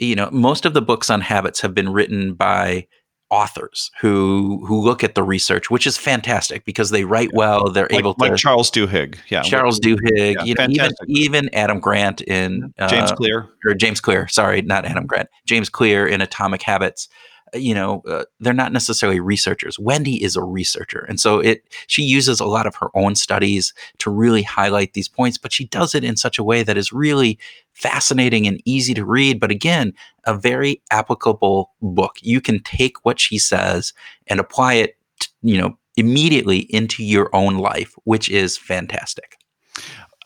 you 0.00 0.14
know, 0.14 0.28
most 0.32 0.64
of 0.64 0.74
the 0.74 0.82
books 0.82 1.10
on 1.10 1.20
habits 1.20 1.60
have 1.60 1.74
been 1.74 1.90
written 1.90 2.34
by 2.34 2.86
authors 3.30 3.90
who 4.00 4.64
who 4.66 4.80
look 4.80 5.02
at 5.02 5.14
the 5.14 5.22
research, 5.22 5.70
which 5.70 5.86
is 5.86 5.96
fantastic 5.96 6.64
because 6.64 6.90
they 6.90 7.04
write 7.04 7.30
well. 7.32 7.70
They're 7.70 7.88
like, 7.90 8.00
able 8.00 8.14
to 8.14 8.20
like 8.20 8.36
Charles 8.36 8.70
Duhigg, 8.70 9.16
yeah, 9.28 9.42
Charles 9.42 9.80
Duhigg, 9.80 10.36
Yeah, 10.36 10.44
you 10.44 10.54
know, 10.54 10.66
even 10.68 10.90
even 11.08 11.54
Adam 11.54 11.80
Grant 11.80 12.20
in 12.22 12.72
James 12.88 13.10
uh, 13.10 13.16
Clear. 13.16 13.48
or 13.64 13.74
James 13.74 14.00
Clear, 14.00 14.28
sorry, 14.28 14.62
not 14.62 14.84
Adam 14.84 15.06
Grant, 15.06 15.28
James 15.46 15.68
Clear 15.68 16.06
in 16.06 16.20
Atomic 16.20 16.62
Habits. 16.62 17.08
You 17.54 17.74
know, 17.74 18.02
uh, 18.08 18.24
they're 18.40 18.52
not 18.52 18.72
necessarily 18.72 19.20
researchers. 19.20 19.78
Wendy 19.78 20.22
is 20.22 20.36
a 20.36 20.42
researcher, 20.42 21.04
and 21.08 21.20
so 21.20 21.38
it 21.38 21.62
she 21.86 22.02
uses 22.02 22.40
a 22.40 22.46
lot 22.46 22.66
of 22.66 22.74
her 22.76 22.88
own 22.94 23.14
studies 23.14 23.72
to 23.98 24.10
really 24.10 24.42
highlight 24.42 24.92
these 24.94 25.08
points. 25.08 25.38
But 25.38 25.52
she 25.52 25.66
does 25.66 25.94
it 25.94 26.04
in 26.04 26.16
such 26.16 26.38
a 26.38 26.44
way 26.44 26.62
that 26.62 26.76
is 26.76 26.92
really 26.92 27.38
fascinating 27.72 28.46
and 28.46 28.60
easy 28.64 28.94
to 28.94 29.04
read. 29.04 29.40
But 29.40 29.50
again, 29.50 29.92
a 30.24 30.36
very 30.36 30.82
applicable 30.90 31.72
book. 31.80 32.16
You 32.20 32.40
can 32.40 32.62
take 32.62 33.04
what 33.04 33.20
she 33.20 33.38
says 33.38 33.92
and 34.26 34.40
apply 34.40 34.74
it, 34.74 34.96
t- 35.20 35.28
you 35.42 35.58
know, 35.58 35.78
immediately 35.96 36.58
into 36.58 37.04
your 37.04 37.34
own 37.34 37.58
life, 37.58 37.94
which 38.04 38.28
is 38.28 38.56
fantastic. 38.56 39.36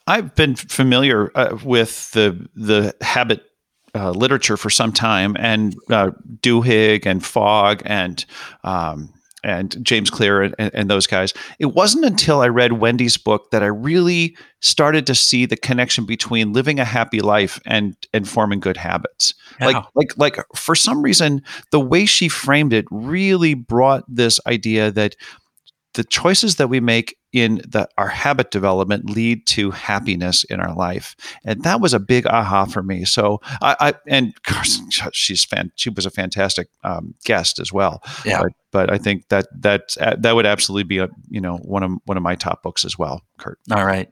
I've 0.07 0.35
been 0.35 0.57
familiar 0.57 1.31
uh, 1.35 1.59
with 1.63 2.11
the 2.13 2.49
the 2.55 2.95
habit 3.03 3.45
uh, 3.95 4.11
literature 4.11 4.57
for 4.57 4.71
some 4.71 4.92
time, 4.92 5.37
and 5.38 5.76
uh, 5.90 6.11
Duhigg 6.40 7.07
and 7.07 7.25
Fogg 7.25 7.83
and 7.85 8.25
um, 8.64 9.12
and 9.45 9.76
James 9.85 10.11
Clear 10.11 10.42
and, 10.42 10.54
and 10.59 10.90
those 10.90 11.07
guys. 11.07 11.33
It 11.59 11.66
wasn't 11.66 12.04
until 12.04 12.40
I 12.40 12.49
read 12.49 12.75
Wendy's 12.75 13.16
book 13.16 13.50
that 13.50 13.62
I 13.62 13.66
really 13.66 14.37
started 14.61 15.07
to 15.07 15.14
see 15.14 15.47
the 15.47 15.57
connection 15.57 16.07
between 16.07 16.52
living 16.52 16.80
a 16.80 16.85
happy 16.85 17.21
life 17.21 17.61
and 17.66 17.97
and 18.12 18.28
forming 18.28 18.61
good 18.61 18.76
habits. 18.76 19.35
Like 19.61 19.85
like 19.95 20.18
like 20.18 20.38
for 20.54 20.75
some 20.75 21.02
reason, 21.02 21.42
the 21.71 21.80
way 21.80 22.07
she 22.07 22.28
framed 22.28 22.73
it 22.73 22.87
really 22.90 23.54
brought 23.54 24.04
this 24.09 24.40
idea 24.47 24.90
that 24.92 25.16
the 25.95 26.04
choices 26.04 26.57
that 26.57 26.68
we 26.68 26.80
make 26.80 27.18
in 27.33 27.57
the, 27.57 27.89
our 27.99 28.09
habit 28.09 28.51
development 28.51 29.11
lead 29.11 29.47
to 29.47 29.71
happiness 29.71 30.45
in 30.45 30.61
our 30.61 30.75
life, 30.75 31.15
and 31.45 31.63
that 31.65 31.81
was 31.81 31.93
a 31.93 32.01
big 32.01 32.27
aha 32.27 32.65
for 32.65 32.83
me. 32.83 33.05
So 33.05 33.41
I, 33.61 33.77
I 33.81 33.95
and 34.07 34.35
Carson, 34.45 34.89
she's 35.13 35.45
fan, 35.45 35.73
she 35.77 35.91
was 35.91 36.07
a 36.07 36.11
fantastic 36.11 36.69
um, 36.85 37.15
guest 37.25 37.59
as 37.59 37.73
well. 37.73 38.03
Yeah. 38.25 38.43
But, 38.43 38.53
but 38.71 38.93
I 38.93 38.99
think 38.99 39.29
that 39.29 39.47
that 39.63 39.97
that 40.19 40.35
would 40.35 40.47
absolutely 40.47 40.85
be 40.85 40.99
a 40.99 41.09
you 41.29 41.41
know 41.41 41.57
one 41.59 41.83
of 41.83 41.93
one 42.05 42.17
of 42.17 42.23
my 42.23 42.35
top 42.35 42.63
books 42.63 42.85
as 42.85 42.99
well, 42.99 43.23
Kurt. 43.39 43.59
All 43.71 43.85
right. 43.85 44.09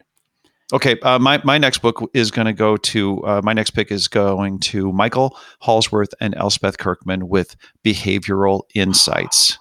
Okay, 0.72 0.98
uh, 1.00 1.18
my 1.18 1.40
my 1.44 1.58
next 1.58 1.78
book 1.78 2.10
is 2.12 2.32
going 2.32 2.46
to 2.46 2.52
go 2.52 2.76
to 2.76 3.24
uh, 3.24 3.40
my 3.44 3.52
next 3.52 3.70
pick 3.70 3.92
is 3.92 4.08
going 4.08 4.58
to 4.60 4.92
Michael 4.92 5.38
Hallsworth 5.62 6.12
and 6.20 6.34
Elspeth 6.34 6.78
Kirkman 6.78 7.28
with 7.28 7.54
Behavioral 7.84 8.62
Insights 8.74 9.58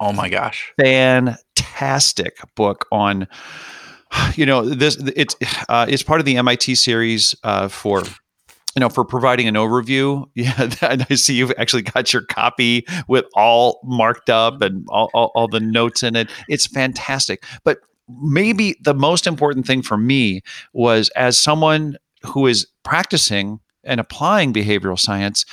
Oh 0.00 0.12
my 0.12 0.28
gosh. 0.28 0.72
fantastic 0.78 2.38
book 2.54 2.86
on 2.92 3.28
you 4.34 4.46
know 4.46 4.62
this 4.64 4.96
it's 5.16 5.36
uh, 5.68 5.86
it's 5.88 6.02
part 6.02 6.20
of 6.20 6.26
the 6.26 6.36
MIT 6.36 6.74
series 6.76 7.34
uh, 7.44 7.68
for 7.68 8.02
you 8.74 8.80
know 8.80 8.88
for 8.88 9.04
providing 9.04 9.48
an 9.48 9.54
overview. 9.54 10.26
Yeah 10.34 10.70
and 10.82 11.06
I 11.10 11.14
see 11.14 11.34
you've 11.34 11.52
actually 11.58 11.82
got 11.82 12.12
your 12.12 12.22
copy 12.22 12.86
with 13.06 13.26
all 13.34 13.80
marked 13.84 14.30
up 14.30 14.62
and 14.62 14.86
all, 14.88 15.10
all, 15.14 15.30
all 15.34 15.48
the 15.48 15.60
notes 15.60 16.02
in 16.02 16.16
it. 16.16 16.30
It's 16.48 16.66
fantastic. 16.66 17.44
But 17.64 17.78
maybe 18.22 18.76
the 18.80 18.94
most 18.94 19.26
important 19.26 19.66
thing 19.66 19.82
for 19.82 19.96
me 19.96 20.42
was 20.72 21.10
as 21.10 21.38
someone 21.38 21.96
who 22.24 22.46
is 22.46 22.66
practicing 22.82 23.60
and 23.84 24.00
applying 24.00 24.52
behavioral 24.52 24.98
science 24.98 25.44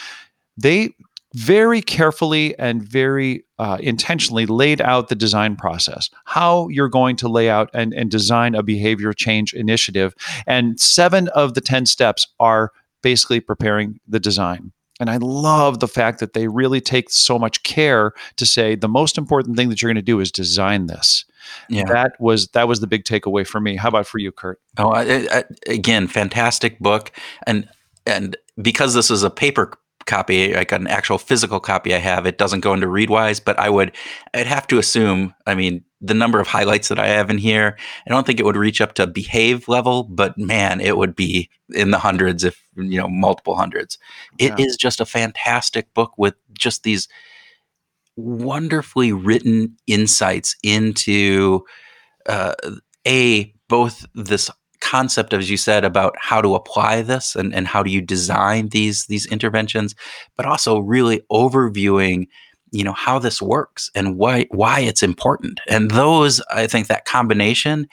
they 0.57 0.93
very 1.35 1.81
carefully 1.81 2.57
and 2.57 2.81
very 2.81 3.43
uh, 3.59 3.77
intentionally 3.81 4.45
laid 4.45 4.79
out 4.79 5.09
the 5.09 5.15
design 5.15 5.57
process, 5.57 6.09
how 6.23 6.69
you're 6.69 6.87
going 6.87 7.17
to 7.17 7.27
lay 7.27 7.49
out 7.49 7.69
and, 7.73 7.93
and 7.93 8.09
design 8.09 8.55
a 8.55 8.63
behavior 8.63 9.11
change 9.11 9.53
initiative. 9.53 10.15
And 10.47 10.79
seven 10.79 11.27
of 11.29 11.53
the 11.53 11.61
10 11.61 11.87
steps 11.87 12.25
are 12.39 12.71
basically 13.01 13.41
preparing 13.41 13.99
the 14.07 14.19
design. 14.19 14.71
And 15.01 15.09
I 15.09 15.17
love 15.17 15.81
the 15.81 15.89
fact 15.89 16.19
that 16.21 16.31
they 16.31 16.47
really 16.47 16.79
take 16.79 17.09
so 17.09 17.37
much 17.37 17.63
care 17.63 18.13
to 18.37 18.45
say 18.45 18.75
the 18.75 18.87
most 18.87 19.17
important 19.17 19.57
thing 19.57 19.67
that 19.67 19.81
you're 19.81 19.89
going 19.89 19.95
to 19.97 20.01
do 20.01 20.21
is 20.21 20.31
design 20.31 20.87
this. 20.87 21.25
Yeah. 21.69 21.83
That 21.83 22.13
was 22.17 22.47
that 22.49 22.69
was 22.69 22.79
the 22.79 22.87
big 22.87 23.03
takeaway 23.03 23.45
for 23.45 23.59
me. 23.59 23.75
How 23.75 23.89
about 23.89 24.07
for 24.07 24.19
you, 24.19 24.31
Kurt? 24.31 24.61
Oh, 24.77 24.91
I, 24.91 25.27
I, 25.29 25.43
again, 25.67 26.07
fantastic 26.07 26.79
book, 26.79 27.11
and 27.45 27.67
and 28.07 28.37
because 28.61 28.93
this 28.93 29.11
is 29.11 29.21
a 29.21 29.29
paper 29.29 29.73
copy, 30.05 30.53
like 30.53 30.71
an 30.71 30.87
actual 30.87 31.17
physical 31.17 31.59
copy 31.59 31.93
I 31.93 31.99
have, 31.99 32.25
it 32.25 32.37
doesn't 32.37 32.59
go 32.61 32.73
into 32.73 32.87
Readwise. 32.87 33.43
But 33.43 33.59
I 33.59 33.69
would, 33.69 33.91
I'd 34.33 34.47
have 34.47 34.67
to 34.67 34.77
assume. 34.77 35.33
I 35.45 35.55
mean, 35.55 35.83
the 36.01 36.13
number 36.13 36.39
of 36.39 36.47
highlights 36.47 36.89
that 36.89 36.99
I 36.99 37.07
have 37.07 37.29
in 37.29 37.37
here, 37.37 37.77
I 38.05 38.09
don't 38.09 38.25
think 38.27 38.39
it 38.39 38.45
would 38.45 38.57
reach 38.57 38.81
up 38.81 38.93
to 38.95 39.07
Behave 39.07 39.67
level, 39.67 40.03
but 40.03 40.37
man, 40.37 40.79
it 40.79 40.97
would 40.97 41.15
be 41.15 41.49
in 41.73 41.91
the 41.91 41.97
hundreds, 41.97 42.43
if 42.43 42.63
you 42.75 42.99
know, 42.99 43.07
multiple 43.07 43.55
hundreds. 43.55 43.97
It 44.37 44.59
is 44.59 44.73
Yeah. 44.73 44.77
just 44.79 45.01
a 45.01 45.05
fantastic 45.05 45.93
book 45.93 46.13
with 46.17 46.35
just 46.53 46.83
these 46.83 47.07
wonderfully 48.15 49.11
written 49.11 49.75
insights 49.87 50.55
into 50.63 51.65
uh, 52.27 52.53
a 53.07 53.53
both 53.67 54.05
this 54.13 54.49
concept 54.95 55.33
as 55.33 55.49
you 55.49 55.57
said 55.57 55.83
about 55.83 56.13
how 56.19 56.41
to 56.41 56.55
apply 56.55 57.01
this 57.01 57.35
and, 57.35 57.53
and 57.53 57.67
how 57.67 57.83
do 57.83 57.91
you 57.91 58.01
design 58.01 58.69
these 58.69 59.07
these 59.07 59.25
interventions 59.25 59.93
but 60.37 60.45
also 60.45 60.79
really 60.79 61.21
overviewing 61.31 62.27
you 62.71 62.83
know 62.83 62.93
how 62.93 63.19
this 63.19 63.41
works 63.41 63.91
and 63.95 64.17
why 64.17 64.45
why 64.51 64.79
it's 64.79 65.03
important. 65.03 65.59
And 65.67 65.91
those 65.91 66.41
i 66.49 66.67
think 66.67 66.87
that 66.87 67.05
combination 67.05 67.87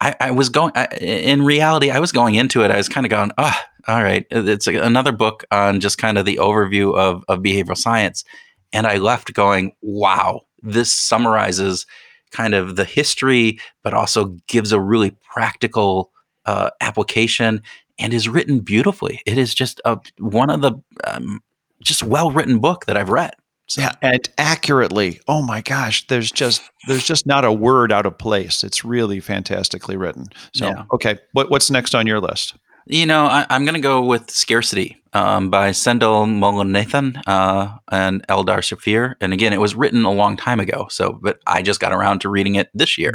i, 0.00 0.14
I 0.20 0.30
was 0.30 0.48
going 0.48 0.72
I, 0.74 0.86
in 1.00 1.44
reality 1.44 1.90
i 1.90 2.00
was 2.00 2.12
going 2.12 2.34
into 2.34 2.62
it 2.62 2.70
i 2.70 2.76
was 2.76 2.88
kind 2.88 3.06
of 3.06 3.10
going 3.10 3.32
oh 3.38 3.60
all 3.86 4.02
right. 4.02 4.26
It's 4.30 4.66
another 4.66 5.12
book 5.12 5.44
on 5.50 5.80
just 5.80 5.96
kind 5.96 6.18
of 6.18 6.26
the 6.26 6.36
overview 6.36 6.94
of, 6.94 7.24
of 7.28 7.38
behavioral 7.38 7.76
science 7.76 8.24
and 8.72 8.86
i 8.86 8.96
left 8.98 9.32
going 9.32 9.72
wow 9.80 10.42
this 10.62 10.92
summarizes 10.92 11.86
kind 12.30 12.54
of 12.54 12.76
the 12.76 12.84
history 12.84 13.58
but 13.82 13.94
also 13.94 14.36
gives 14.46 14.72
a 14.72 14.80
really 14.80 15.12
practical 15.32 16.10
uh, 16.48 16.70
application 16.80 17.62
and 17.98 18.12
is 18.14 18.28
written 18.28 18.60
beautifully 18.60 19.20
it 19.26 19.36
is 19.38 19.54
just 19.54 19.80
a 19.84 19.98
one 20.18 20.50
of 20.50 20.60
the 20.60 20.72
um, 21.06 21.40
just 21.82 22.02
well 22.02 22.30
written 22.30 22.58
book 22.58 22.86
that 22.86 22.96
i've 22.96 23.10
read 23.10 23.34
so 23.68 23.82
Yeah, 23.82 23.92
and 24.00 24.26
accurately. 24.38 25.20
Oh 25.28 25.42
my 25.42 25.60
gosh, 25.60 26.06
there's 26.06 26.32
just 26.32 26.62
there's 26.86 27.04
just 27.06 27.26
not 27.26 27.44
a 27.44 27.52
word 27.52 27.92
out 27.92 28.06
of 28.06 28.16
place. 28.16 28.64
It's 28.64 28.82
really 28.82 29.20
fantastically 29.20 29.94
written. 29.94 30.24
So, 30.54 30.68
Yeah. 30.68 30.84
okay, 30.90 31.18
what, 31.32 31.50
what's 31.50 31.70
next 31.70 31.94
on 31.94 32.06
your 32.06 32.18
list? 32.18 32.54
You 32.86 33.04
know, 33.04 33.26
I, 33.26 33.44
I'm 33.50 33.66
going 33.66 33.74
to 33.74 33.80
go 33.80 34.02
with 34.02 34.30
Scarcity 34.30 34.96
um, 35.12 35.50
by 35.50 35.72
Sendhil 35.72 36.24
Mullainathan 36.24 37.20
uh, 37.26 37.76
and 37.92 38.26
Eldar 38.28 38.60
Shafir. 38.60 39.16
And 39.20 39.34
again, 39.34 39.52
it 39.52 39.60
was 39.60 39.74
written 39.74 40.06
a 40.06 40.12
long 40.12 40.38
time 40.38 40.60
ago. 40.60 40.86
So, 40.88 41.18
but 41.22 41.38
I 41.46 41.60
just 41.60 41.78
got 41.78 41.92
around 41.92 42.22
to 42.22 42.30
reading 42.30 42.54
it 42.54 42.70
this 42.72 42.96
year. 42.96 43.12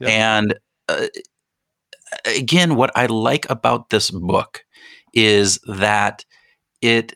Yep. 0.00 0.10
And 0.10 0.58
uh, 0.90 1.06
again, 2.24 2.76
what 2.76 2.90
I 2.94 3.06
like 3.06 3.48
about 3.50 3.90
this 3.90 4.10
book 4.10 4.64
is 5.12 5.58
that 5.66 6.24
it 6.82 7.14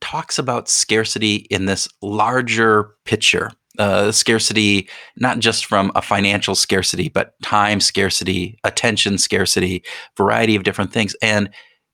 talks 0.00 0.38
about 0.38 0.68
scarcity 0.68 1.36
in 1.50 1.66
this 1.66 1.88
larger 2.02 2.94
picture. 3.04 3.50
Uh, 3.78 4.12
scarcity, 4.12 4.86
not 5.16 5.38
just 5.38 5.64
from 5.64 5.90
a 5.94 6.02
financial 6.02 6.54
scarcity, 6.54 7.08
but 7.08 7.32
time 7.42 7.80
scarcity, 7.80 8.58
attention 8.64 9.16
scarcity, 9.16 9.82
variety 10.14 10.54
of 10.54 10.62
different 10.62 10.92
things, 10.92 11.16
and 11.22 11.48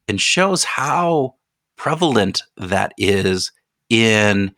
and 0.08 0.20
shows 0.20 0.64
how 0.64 1.36
prevalent 1.76 2.42
that 2.56 2.92
is 2.98 3.52
in 3.88 4.52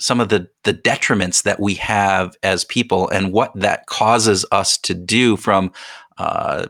some 0.00 0.18
of 0.18 0.30
the 0.30 0.48
the 0.64 0.72
detriments 0.72 1.42
that 1.42 1.60
we 1.60 1.74
have 1.74 2.34
as 2.42 2.64
people 2.64 3.08
and 3.10 3.32
what 3.32 3.52
that 3.54 3.84
causes 3.84 4.46
us 4.50 4.78
to 4.78 4.94
do 4.94 5.36
from 5.36 5.70
uh, 6.16 6.66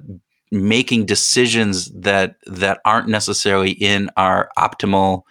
making 0.56 1.06
decisions 1.06 1.90
that 1.92 2.36
that 2.46 2.80
aren't 2.84 3.08
necessarily 3.08 3.70
in 3.70 4.10
our 4.16 4.50
optimal 4.58 5.22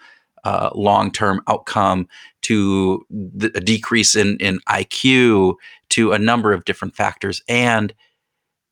uh, 0.44 0.70
long 0.74 1.10
term 1.10 1.42
outcome 1.48 2.06
to 2.42 3.04
the, 3.10 3.50
a 3.56 3.60
decrease 3.60 4.14
in, 4.14 4.36
in 4.38 4.60
IQ 4.68 5.54
to 5.88 6.12
a 6.12 6.18
number 6.18 6.52
of 6.52 6.64
different 6.64 6.94
factors. 6.94 7.42
And 7.48 7.92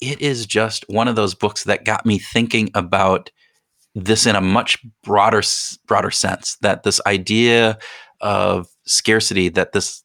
it 0.01 0.21
is 0.21 0.47
just 0.47 0.85
one 0.89 1.09
of 1.09 1.17
those 1.17 1.35
books 1.35 1.65
that 1.65 1.85
got 1.85 2.07
me 2.07 2.19
thinking 2.19 2.71
about 2.75 3.31
this 3.97 4.25
in 4.25 4.37
a 4.37 4.41
much 4.41 4.79
broader 5.03 5.43
broader 5.87 6.13
sense 6.13 6.57
that 6.61 6.85
this 6.85 7.01
idea 7.07 7.79
of 8.21 8.69
scarcity 8.87 9.49
that 9.49 9.73
this 9.73 10.04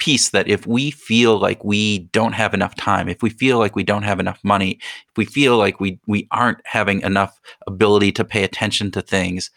piece 0.00 0.30
that 0.30 0.48
if 0.48 0.66
we 0.66 0.90
feel 0.90 1.38
like 1.38 1.62
we 1.62 2.00
don't 2.12 2.32
have 2.32 2.52
enough 2.54 2.74
time, 2.74 3.08
if 3.08 3.22
we 3.22 3.30
feel 3.30 3.58
like 3.58 3.76
we 3.76 3.84
don't 3.84 4.02
have 4.02 4.18
enough 4.18 4.40
money, 4.42 4.78
if 5.08 5.16
we 5.16 5.24
feel 5.24 5.56
like 5.56 5.78
we 5.78 6.00
we 6.08 6.26
aren't 6.32 6.58
having 6.64 7.02
enough 7.02 7.38
ability 7.68 8.10
to 8.12 8.24
pay 8.24 8.42
attention 8.42 8.90
to 8.90 9.02
things, 9.02 9.50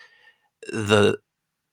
the 0.71 1.17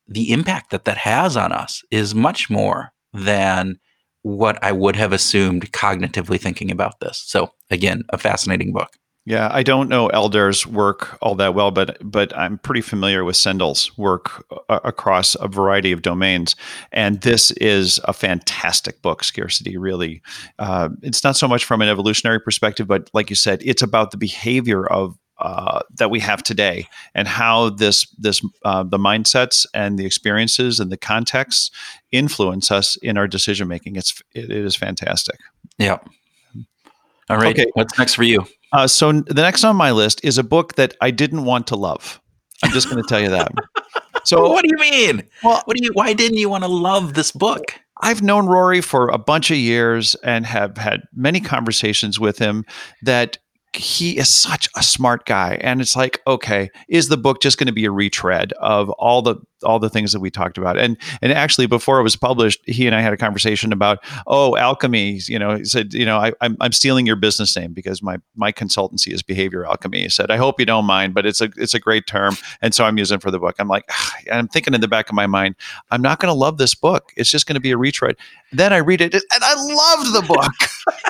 the 0.08 0.32
impact 0.32 0.70
that 0.70 0.86
that 0.86 0.96
has 0.96 1.36
on 1.36 1.52
us 1.52 1.82
is 1.90 2.14
much 2.14 2.48
more 2.48 2.92
than 3.12 3.78
what 4.22 4.62
I 4.62 4.72
would 4.72 4.96
have 4.96 5.12
assumed 5.12 5.72
cognitively 5.72 6.40
thinking 6.40 6.70
about 6.70 7.00
this. 7.00 7.22
So 7.26 7.52
again, 7.70 8.04
a 8.10 8.18
fascinating 8.18 8.72
book. 8.72 8.90
Yeah, 9.30 9.48
I 9.52 9.62
don't 9.62 9.88
know 9.88 10.08
Eldar's 10.08 10.66
work 10.66 11.16
all 11.22 11.36
that 11.36 11.54
well, 11.54 11.70
but 11.70 11.98
but 12.02 12.36
I'm 12.36 12.58
pretty 12.58 12.80
familiar 12.80 13.22
with 13.22 13.36
Sendhil's 13.36 13.96
work 13.96 14.44
uh, 14.68 14.80
across 14.82 15.36
a 15.36 15.46
variety 15.46 15.92
of 15.92 16.02
domains, 16.02 16.56
and 16.90 17.20
this 17.20 17.52
is 17.52 18.00
a 18.02 18.12
fantastic 18.12 19.00
book. 19.02 19.22
Scarcity, 19.22 19.76
really, 19.76 20.20
uh, 20.58 20.88
it's 21.02 21.22
not 21.22 21.36
so 21.36 21.46
much 21.46 21.64
from 21.64 21.80
an 21.80 21.88
evolutionary 21.88 22.40
perspective, 22.40 22.88
but 22.88 23.08
like 23.14 23.30
you 23.30 23.36
said, 23.36 23.62
it's 23.64 23.82
about 23.82 24.10
the 24.10 24.16
behavior 24.16 24.84
of 24.84 25.16
uh, 25.38 25.78
that 25.96 26.10
we 26.10 26.18
have 26.18 26.42
today 26.42 26.88
and 27.14 27.28
how 27.28 27.70
this 27.70 28.08
this 28.18 28.44
uh, 28.64 28.82
the 28.82 28.98
mindsets 28.98 29.64
and 29.72 29.96
the 29.96 30.06
experiences 30.06 30.80
and 30.80 30.90
the 30.90 30.96
contexts 30.96 31.70
influence 32.10 32.72
us 32.72 32.96
in 32.96 33.16
our 33.16 33.28
decision 33.28 33.68
making. 33.68 33.94
It's 33.94 34.20
it, 34.34 34.46
it 34.46 34.64
is 34.64 34.74
fantastic. 34.74 35.38
Yeah. 35.78 35.98
All 37.28 37.36
right. 37.36 37.56
Okay. 37.56 37.70
What's 37.74 37.96
next 37.96 38.14
for 38.14 38.24
you? 38.24 38.44
Uh, 38.72 38.86
so 38.86 39.12
the 39.12 39.42
next 39.42 39.64
on 39.64 39.76
my 39.76 39.90
list 39.90 40.20
is 40.24 40.38
a 40.38 40.44
book 40.44 40.74
that 40.76 40.96
I 41.00 41.10
didn't 41.10 41.44
want 41.44 41.66
to 41.68 41.76
love. 41.76 42.20
I'm 42.62 42.70
just 42.72 42.90
going 42.90 43.02
to 43.02 43.08
tell 43.08 43.20
you 43.20 43.30
that. 43.30 43.52
So 44.24 44.50
what 44.50 44.62
do 44.62 44.68
you 44.70 44.76
mean? 44.76 45.26
Well, 45.42 45.62
what 45.64 45.78
do 45.78 45.82
you? 45.82 45.92
Why 45.94 46.12
didn't 46.12 46.36
you 46.36 46.50
want 46.50 46.62
to 46.62 46.68
love 46.68 47.14
this 47.14 47.32
book? 47.32 47.80
I've 48.02 48.22
known 48.22 48.46
Rory 48.46 48.80
for 48.80 49.08
a 49.08 49.18
bunch 49.18 49.50
of 49.50 49.56
years 49.56 50.14
and 50.16 50.46
have 50.46 50.76
had 50.76 51.02
many 51.14 51.40
conversations 51.40 52.20
with 52.20 52.38
him 52.38 52.64
that 53.02 53.38
he 53.72 54.18
is 54.18 54.28
such 54.28 54.68
a 54.76 54.82
smart 54.82 55.26
guy. 55.26 55.58
And 55.60 55.80
it's 55.80 55.94
like 55.96 56.20
okay 56.26 56.70
is 56.88 57.08
the 57.08 57.16
book 57.16 57.40
just 57.40 57.58
going 57.58 57.68
to 57.68 57.72
be 57.72 57.84
a 57.84 57.90
retread 57.90 58.52
of 58.54 58.90
all 58.90 59.22
the 59.22 59.36
all 59.62 59.78
the 59.78 59.90
things 59.90 60.12
that 60.12 60.20
we 60.20 60.30
talked 60.30 60.58
about? 60.58 60.78
And 60.78 60.96
and 61.22 61.32
actually 61.32 61.66
before 61.66 62.00
it 62.00 62.02
was 62.02 62.16
published 62.16 62.60
he 62.66 62.86
and 62.86 62.96
i 62.96 63.00
had 63.00 63.12
a 63.12 63.16
conversation 63.16 63.72
about 63.72 63.98
oh 64.26 64.56
alchemy 64.56 65.20
you 65.26 65.38
know 65.38 65.56
he 65.56 65.64
said 65.64 65.94
you 65.94 66.04
know 66.04 66.18
I, 66.18 66.32
I'm, 66.40 66.56
I'm 66.60 66.72
stealing 66.72 67.06
your 67.06 67.16
business 67.16 67.56
name 67.56 67.72
because 67.72 68.02
my 68.02 68.18
my 68.34 68.52
consultancy 68.52 69.12
is 69.12 69.22
behavior 69.22 69.64
alchemy. 69.66 70.02
He 70.02 70.08
said 70.08 70.30
i 70.30 70.36
hope 70.36 70.58
you 70.58 70.66
don't 70.66 70.84
mind 70.84 71.14
but 71.14 71.26
it's 71.26 71.40
a 71.40 71.50
it's 71.56 71.74
a 71.74 71.78
great 71.78 72.06
term 72.06 72.36
and 72.62 72.74
so 72.74 72.84
i'm 72.84 72.98
using 72.98 73.20
for 73.20 73.30
the 73.30 73.38
book. 73.38 73.56
I'm 73.58 73.68
like 73.68 73.88
and 74.26 74.38
i'm 74.38 74.48
thinking 74.48 74.74
in 74.74 74.80
the 74.80 74.88
back 74.88 75.08
of 75.08 75.14
my 75.14 75.26
mind 75.26 75.54
i'm 75.90 76.02
not 76.02 76.18
going 76.18 76.30
to 76.32 76.38
love 76.38 76.58
this 76.58 76.74
book. 76.74 77.12
It's 77.16 77.30
just 77.30 77.46
going 77.46 77.54
to 77.54 77.60
be 77.60 77.70
a 77.70 77.76
retread. 77.76 78.16
Then 78.52 78.72
i 78.72 78.78
read 78.78 79.00
it 79.00 79.14
and 79.14 79.22
i 79.30 79.54
loved 79.54 80.14
the 80.14 80.34
book 80.34 80.92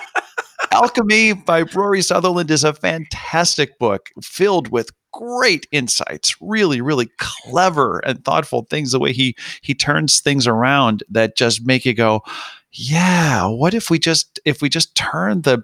Alchemy 0.73 1.33
by 1.33 1.63
Rory 1.63 2.03
Sutherland 2.03 2.51
is 2.51 2.65
a 2.65 2.73
fantastic 2.73 3.79
book 3.79 4.11
filled 4.23 4.69
with 4.69 4.91
great 5.13 5.67
insights 5.73 6.37
really 6.41 6.81
really 6.81 7.11
clever 7.19 7.99
and 8.07 8.25
thoughtful 8.25 8.65
things 8.71 8.93
the 8.93 9.01
way 9.01 9.13
he 9.13 9.35
he 9.61 9.75
turns 9.75 10.21
things 10.21 10.47
around 10.47 11.03
that 11.11 11.37
just 11.37 11.67
make 11.67 11.85
you 11.85 11.93
go 11.93 12.23
yeah 12.71 13.45
what 13.45 13.75
if 13.75 13.91
we 13.91 13.99
just 13.99 14.39
if 14.45 14.63
we 14.63 14.69
just 14.69 14.95
turn 14.95 15.43
the 15.43 15.61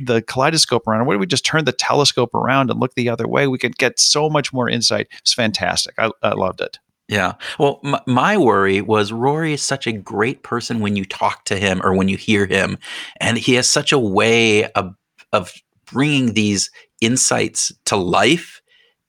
the 0.00 0.22
kaleidoscope 0.26 0.86
around? 0.86 1.02
Or 1.02 1.04
what 1.04 1.16
if 1.16 1.20
we 1.20 1.26
just 1.26 1.44
turn 1.44 1.66
the 1.66 1.72
telescope 1.72 2.34
around 2.34 2.70
and 2.70 2.80
look 2.80 2.94
the 2.94 3.10
other 3.10 3.28
way? 3.28 3.46
We 3.46 3.58
could 3.58 3.76
get 3.76 4.00
so 4.00 4.30
much 4.30 4.52
more 4.52 4.68
insight. 4.68 5.08
It's 5.20 5.34
fantastic. 5.34 5.94
I, 5.98 6.10
I 6.22 6.30
loved 6.30 6.62
it 6.62 6.78
yeah. 7.08 7.34
Well, 7.58 7.80
m- 7.84 8.00
my 8.06 8.36
worry 8.36 8.80
was 8.80 9.12
Rory 9.12 9.52
is 9.52 9.62
such 9.62 9.86
a 9.86 9.92
great 9.92 10.42
person 10.42 10.80
when 10.80 10.96
you 10.96 11.04
talk 11.04 11.44
to 11.44 11.56
him 11.56 11.80
or 11.84 11.94
when 11.94 12.08
you 12.08 12.16
hear 12.16 12.46
him, 12.46 12.78
and 13.20 13.38
he 13.38 13.54
has 13.54 13.68
such 13.68 13.92
a 13.92 13.98
way 13.98 14.70
of 14.72 14.94
of 15.32 15.52
bringing 15.90 16.34
these 16.34 16.70
insights 17.00 17.72
to 17.86 17.96
life. 17.96 18.60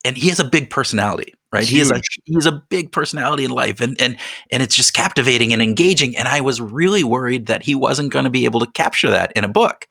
And 0.04 0.16
he 0.16 0.28
has 0.28 0.38
a 0.38 0.44
big 0.44 0.70
personality, 0.70 1.34
right? 1.52 1.66
Huge. 1.66 1.70
He 1.70 1.80
is 1.80 1.90
a 1.90 2.00
he's 2.24 2.46
a 2.46 2.62
big 2.70 2.92
personality 2.92 3.44
in 3.44 3.50
life, 3.50 3.80
and 3.80 4.00
and 4.00 4.16
and 4.52 4.62
it's 4.62 4.76
just 4.76 4.94
captivating 4.94 5.52
and 5.52 5.60
engaging. 5.60 6.16
And 6.16 6.28
I 6.28 6.40
was 6.40 6.60
really 6.60 7.02
worried 7.02 7.46
that 7.46 7.64
he 7.64 7.74
wasn't 7.74 8.12
going 8.12 8.24
to 8.24 8.30
be 8.30 8.44
able 8.44 8.60
to 8.60 8.70
capture 8.72 9.10
that 9.10 9.32
in 9.34 9.42
a 9.42 9.48
book. 9.48 9.88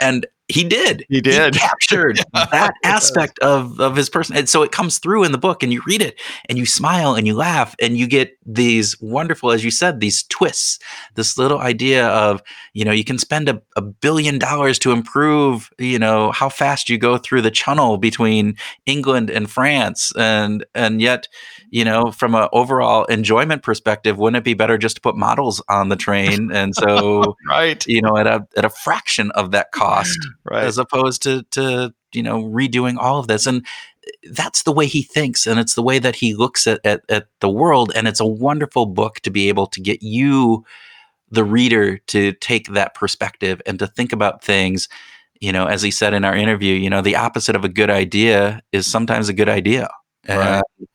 And 0.00 0.26
he 0.52 0.64
did. 0.64 1.04
He 1.08 1.20
did. 1.20 1.54
He 1.54 1.60
captured 1.60 2.20
that 2.34 2.74
aspect 2.84 3.38
of, 3.38 3.80
of 3.80 3.96
his 3.96 4.10
person. 4.10 4.36
And 4.36 4.48
so 4.48 4.62
it 4.62 4.70
comes 4.70 4.98
through 4.98 5.24
in 5.24 5.32
the 5.32 5.38
book 5.38 5.62
and 5.62 5.72
you 5.72 5.82
read 5.86 6.02
it 6.02 6.20
and 6.48 6.58
you 6.58 6.66
smile 6.66 7.14
and 7.14 7.26
you 7.26 7.34
laugh 7.34 7.74
and 7.80 7.96
you 7.96 8.06
get 8.06 8.36
these 8.44 9.00
wonderful, 9.00 9.50
as 9.50 9.64
you 9.64 9.70
said, 9.70 10.00
these 10.00 10.24
twists, 10.24 10.78
this 11.14 11.38
little 11.38 11.58
idea 11.58 12.06
of, 12.08 12.42
you 12.74 12.84
know, 12.84 12.92
you 12.92 13.04
can 13.04 13.18
spend 13.18 13.48
a, 13.48 13.62
a 13.76 13.80
billion 13.80 14.38
dollars 14.38 14.78
to 14.80 14.92
improve, 14.92 15.70
you 15.78 15.98
know, 15.98 16.32
how 16.32 16.48
fast 16.48 16.90
you 16.90 16.98
go 16.98 17.16
through 17.16 17.40
the 17.40 17.50
channel 17.50 17.96
between 17.96 18.56
England 18.84 19.30
and 19.30 19.50
France. 19.50 20.12
And, 20.16 20.66
and 20.74 21.00
yet, 21.00 21.28
you 21.70 21.84
know, 21.84 22.10
from 22.12 22.34
an 22.34 22.48
overall 22.52 23.04
enjoyment 23.06 23.62
perspective, 23.62 24.18
wouldn't 24.18 24.36
it 24.36 24.44
be 24.44 24.54
better 24.54 24.76
just 24.76 24.96
to 24.96 25.00
put 25.00 25.16
models 25.16 25.62
on 25.70 25.88
the 25.88 25.96
train? 25.96 26.50
And 26.52 26.74
so, 26.74 27.36
right, 27.48 27.84
you 27.86 28.02
know, 28.02 28.18
at 28.18 28.26
a, 28.26 28.46
at 28.56 28.66
a 28.66 28.70
fraction 28.70 29.30
of 29.30 29.52
that 29.52 29.72
cost 29.72 30.18
right. 30.44 30.64
as 30.64 30.78
opposed 30.78 31.22
to 31.22 31.42
to 31.50 31.94
you 32.12 32.22
know 32.22 32.42
redoing 32.42 32.96
all 32.96 33.18
of 33.18 33.28
this 33.28 33.46
and 33.46 33.66
that's 34.32 34.64
the 34.64 34.72
way 34.72 34.86
he 34.86 35.02
thinks 35.02 35.46
and 35.46 35.60
it's 35.60 35.74
the 35.74 35.82
way 35.82 35.98
that 35.98 36.16
he 36.16 36.34
looks 36.34 36.66
at, 36.66 36.80
at, 36.84 37.02
at 37.08 37.26
the 37.40 37.48
world 37.48 37.92
and 37.94 38.08
it's 38.08 38.20
a 38.20 38.26
wonderful 38.26 38.86
book 38.86 39.20
to 39.20 39.30
be 39.30 39.48
able 39.48 39.66
to 39.66 39.80
get 39.80 40.02
you 40.02 40.64
the 41.30 41.44
reader 41.44 41.98
to 41.98 42.32
take 42.34 42.66
that 42.68 42.94
perspective 42.94 43.62
and 43.66 43.78
to 43.78 43.86
think 43.86 44.12
about 44.12 44.42
things 44.42 44.88
you 45.40 45.52
know 45.52 45.66
as 45.66 45.82
he 45.82 45.90
said 45.90 46.14
in 46.14 46.24
our 46.24 46.36
interview 46.36 46.74
you 46.74 46.90
know 46.90 47.00
the 47.00 47.16
opposite 47.16 47.56
of 47.56 47.64
a 47.64 47.68
good 47.68 47.90
idea 47.90 48.60
is 48.72 48.90
sometimes 48.90 49.28
a 49.28 49.32
good 49.32 49.48
idea 49.48 49.88
right. 50.28 50.62
and 50.78 50.88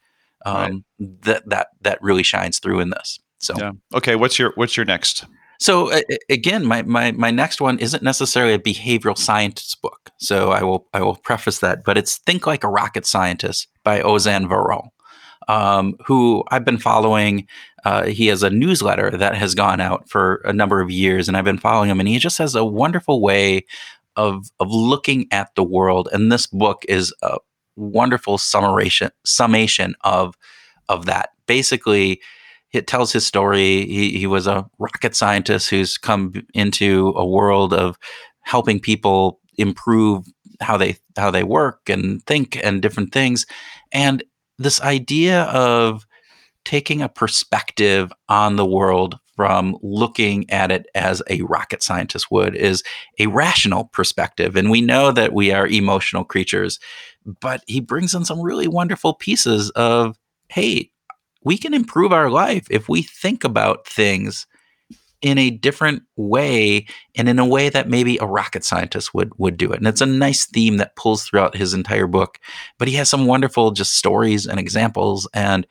um, 0.45 0.55
right. 0.99 1.21
that 1.23 1.49
that 1.49 1.67
that 1.81 2.01
really 2.01 2.23
shines 2.23 2.59
through 2.59 2.79
in 2.79 2.89
this 2.89 3.19
so 3.39 3.53
yeah. 3.57 3.71
okay 3.93 4.15
what's 4.15 4.37
your 4.37 4.51
what's 4.55 4.75
your 4.75 4.85
next 4.85 5.25
so 5.59 5.91
uh, 5.91 6.01
again, 6.29 6.65
my, 6.65 6.83
my 6.83 7.11
my 7.11 7.31
next 7.31 7.61
one 7.61 7.79
isn't 7.79 8.03
necessarily 8.03 8.53
a 8.53 8.59
behavioral 8.59 9.17
science 9.17 9.75
book. 9.75 10.11
So 10.17 10.51
I 10.51 10.63
will 10.63 10.87
I 10.93 11.01
will 11.01 11.15
preface 11.15 11.59
that, 11.59 11.83
but 11.83 11.97
it's 11.97 12.17
Think 12.17 12.47
Like 12.47 12.63
a 12.63 12.69
Rocket 12.69 13.05
Scientist 13.05 13.67
by 13.83 14.01
Ozan 14.01 14.47
Varol, 14.47 14.89
um, 15.47 15.95
who 16.05 16.43
I've 16.49 16.65
been 16.65 16.77
following. 16.77 17.47
Uh, 17.85 18.05
he 18.05 18.27
has 18.27 18.43
a 18.43 18.49
newsletter 18.49 19.11
that 19.11 19.35
has 19.35 19.55
gone 19.55 19.79
out 19.79 20.09
for 20.09 20.41
a 20.43 20.51
number 20.51 20.81
of 20.81 20.91
years, 20.91 21.27
and 21.27 21.37
I've 21.37 21.45
been 21.45 21.57
following 21.57 21.89
him. 21.89 21.99
And 21.99 22.09
he 22.09 22.19
just 22.19 22.37
has 22.37 22.55
a 22.55 22.65
wonderful 22.65 23.21
way 23.21 23.65
of 24.15 24.49
of 24.59 24.69
looking 24.71 25.27
at 25.31 25.53
the 25.55 25.63
world. 25.63 26.09
And 26.11 26.31
this 26.31 26.47
book 26.47 26.83
is 26.89 27.13
a 27.21 27.37
wonderful 27.75 28.37
summation 28.37 29.11
summation 29.25 29.95
of 30.03 30.35
of 30.89 31.05
that. 31.05 31.29
Basically, 31.45 32.21
it 32.73 32.87
tells 32.87 33.11
his 33.11 33.25
story. 33.25 33.85
He, 33.85 34.17
he 34.17 34.27
was 34.27 34.47
a 34.47 34.65
rocket 34.79 35.15
scientist 35.15 35.69
who's 35.69 35.97
come 35.97 36.33
into 36.53 37.13
a 37.15 37.25
world 37.25 37.73
of 37.73 37.97
helping 38.41 38.79
people 38.79 39.39
improve 39.57 40.25
how 40.59 40.77
they 40.77 40.97
how 41.17 41.31
they 41.31 41.43
work 41.43 41.89
and 41.89 42.23
think 42.25 42.59
and 42.63 42.81
different 42.81 43.13
things. 43.13 43.45
And 43.91 44.23
this 44.57 44.81
idea 44.81 45.43
of 45.43 46.05
taking 46.65 47.01
a 47.01 47.09
perspective 47.09 48.11
on 48.27 48.55
the 48.55 48.65
world 48.65 49.19
from 49.35 49.77
looking 49.83 50.49
at 50.49 50.71
it 50.71 50.87
as 50.95 51.21
a 51.29 51.41
rocket 51.43 51.83
scientist 51.83 52.31
would 52.31 52.55
is 52.55 52.83
a 53.19 53.27
rational 53.27 53.85
perspective. 53.85 54.55
And 54.55 54.71
we 54.71 54.81
know 54.81 55.11
that 55.11 55.31
we 55.31 55.51
are 55.51 55.67
emotional 55.67 56.23
creatures, 56.23 56.79
but 57.39 57.63
he 57.67 57.79
brings 57.79 58.15
in 58.15 58.25
some 58.25 58.41
really 58.41 58.67
wonderful 58.67 59.13
pieces 59.13 59.69
of, 59.71 60.17
hey, 60.49 60.89
we 61.47 61.57
can 61.57 61.73
improve 61.73 62.11
our 62.11 62.29
life 62.29 62.67
if 62.69 62.89
we 62.89 63.01
think 63.01 63.45
about 63.45 63.87
things 63.87 64.45
in 65.21 65.37
a 65.37 65.49
different 65.49 66.03
way 66.17 66.85
and 67.15 67.29
in 67.29 67.39
a 67.39 67.45
way 67.45 67.69
that 67.69 67.87
maybe 67.87 68.17
a 68.17 68.25
rocket 68.25 68.65
scientist 68.65 69.13
would 69.13 69.31
would 69.39 69.55
do 69.55 69.71
it. 69.71 69.77
And 69.77 69.87
it's 69.87 70.01
a 70.01 70.05
nice 70.05 70.45
theme 70.45 70.75
that 70.75 70.97
pulls 70.97 71.23
throughout 71.23 71.55
his 71.55 71.73
entire 71.73 72.05
book. 72.05 72.37
But 72.77 72.89
he 72.89 72.95
has 72.95 73.09
some 73.09 73.27
wonderful 73.27 73.71
just 73.71 73.95
stories 73.95 74.45
and 74.45 74.59
examples. 74.59 75.25
And 75.33 75.65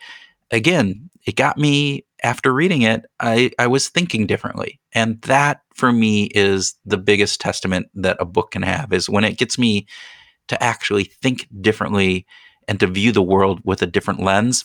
again, 0.51 1.11
it 1.27 1.37
got 1.37 1.59
me 1.59 2.07
after 2.23 2.55
reading 2.55 2.81
it, 2.81 3.05
I, 3.21 3.51
I 3.59 3.67
was 3.67 3.91
thinking 3.91 4.27
differently. 4.27 4.81
And 4.95 5.21
that 5.23 5.61
for 5.75 5.93
me 5.93 6.31
is 6.35 6.75
the 6.87 6.97
biggest 6.97 7.39
testament 7.39 7.89
that 7.97 8.17
a 8.19 8.25
book 8.25 8.53
can 8.53 8.63
have 8.63 8.95
is 8.95 9.11
when 9.11 9.25
it 9.25 9.37
gets 9.37 9.59
me 9.59 9.87
to 10.49 10.61
actually 10.63 11.05
think 11.05 11.47
differently 11.61 12.25
and 12.67 12.81
to 12.81 12.87
view 12.87 13.13
the 13.13 13.21
world 13.21 13.61
with 13.63 13.83
a 13.83 13.87
different 13.87 14.21
lens 14.21 14.65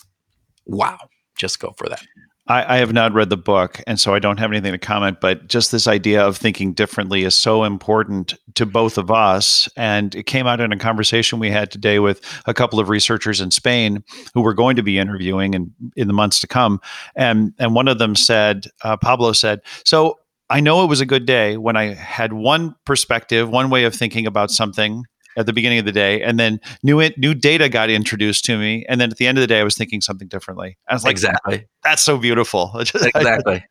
wow, 0.65 0.97
just 1.37 1.59
go 1.59 1.73
for 1.77 1.89
that. 1.89 2.03
I, 2.47 2.75
I, 2.75 2.77
have 2.77 2.91
not 2.91 3.13
read 3.13 3.29
the 3.29 3.37
book, 3.37 3.81
and 3.85 3.99
so 3.99 4.13
I 4.13 4.19
don't 4.19 4.39
have 4.39 4.51
anything 4.51 4.71
to 4.71 4.77
comment. 4.77 5.21
But 5.21 5.47
just 5.47 5.71
this 5.71 5.87
idea 5.87 6.25
of 6.25 6.37
thinking 6.37 6.73
differently 6.73 7.23
is 7.23 7.35
so 7.35 7.63
important 7.63 8.33
to 8.55 8.65
both 8.65 8.97
of 8.97 9.11
us. 9.11 9.69
And 9.77 10.13
it 10.15 10.23
came 10.23 10.47
out 10.47 10.59
in 10.59 10.71
a 10.71 10.77
conversation 10.77 11.39
we 11.39 11.51
had 11.51 11.71
today 11.71 11.99
with 11.99 12.21
a 12.47 12.53
couple 12.53 12.79
of 12.79 12.89
researchers 12.89 13.39
in 13.41 13.51
Spain 13.51 14.03
who 14.33 14.41
we're 14.41 14.53
going 14.53 14.75
to 14.75 14.83
be 14.83 14.97
interviewing 14.97 15.53
in, 15.53 15.71
in 15.95 16.07
the 16.07 16.13
months 16.13 16.39
to 16.41 16.47
come. 16.47 16.81
And 17.15 17.53
and 17.59 17.75
one 17.75 17.87
of 17.87 17.99
them 17.99 18.15
said, 18.15 18.65
uh, 18.83 18.97
Pablo 18.97 19.33
said, 19.33 19.61
so. 19.85 20.17
I 20.49 20.59
know 20.59 20.83
it 20.83 20.87
was 20.87 20.99
a 20.99 21.05
good 21.05 21.25
day 21.25 21.55
when 21.55 21.77
I 21.77 21.93
had 21.93 22.33
one 22.33 22.75
perspective, 22.83 23.49
one 23.49 23.69
way 23.69 23.85
of 23.85 23.95
thinking 23.95 24.27
about 24.27 24.51
something, 24.51 25.05
at 25.37 25.45
the 25.45 25.53
beginning 25.53 25.79
of 25.79 25.85
the 25.85 25.91
day, 25.91 26.21
and 26.21 26.39
then 26.39 26.59
new 26.83 27.01
new 27.17 27.33
data 27.33 27.69
got 27.69 27.89
introduced 27.89 28.45
to 28.45 28.57
me, 28.57 28.85
and 28.89 28.99
then 28.99 29.11
at 29.11 29.17
the 29.17 29.27
end 29.27 29.37
of 29.37 29.41
the 29.41 29.47
day, 29.47 29.59
I 29.59 29.63
was 29.63 29.75
thinking 29.75 30.01
something 30.01 30.27
differently. 30.27 30.77
I 30.87 30.93
was 30.93 31.03
like, 31.03 31.11
exactly, 31.11 31.65
that's 31.83 32.01
so 32.01 32.17
beautiful. 32.17 32.71
exactly. 32.79 33.63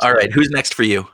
All 0.00 0.12
right, 0.12 0.32
who's 0.32 0.50
next 0.50 0.74
for 0.74 0.82
you? 0.82 1.06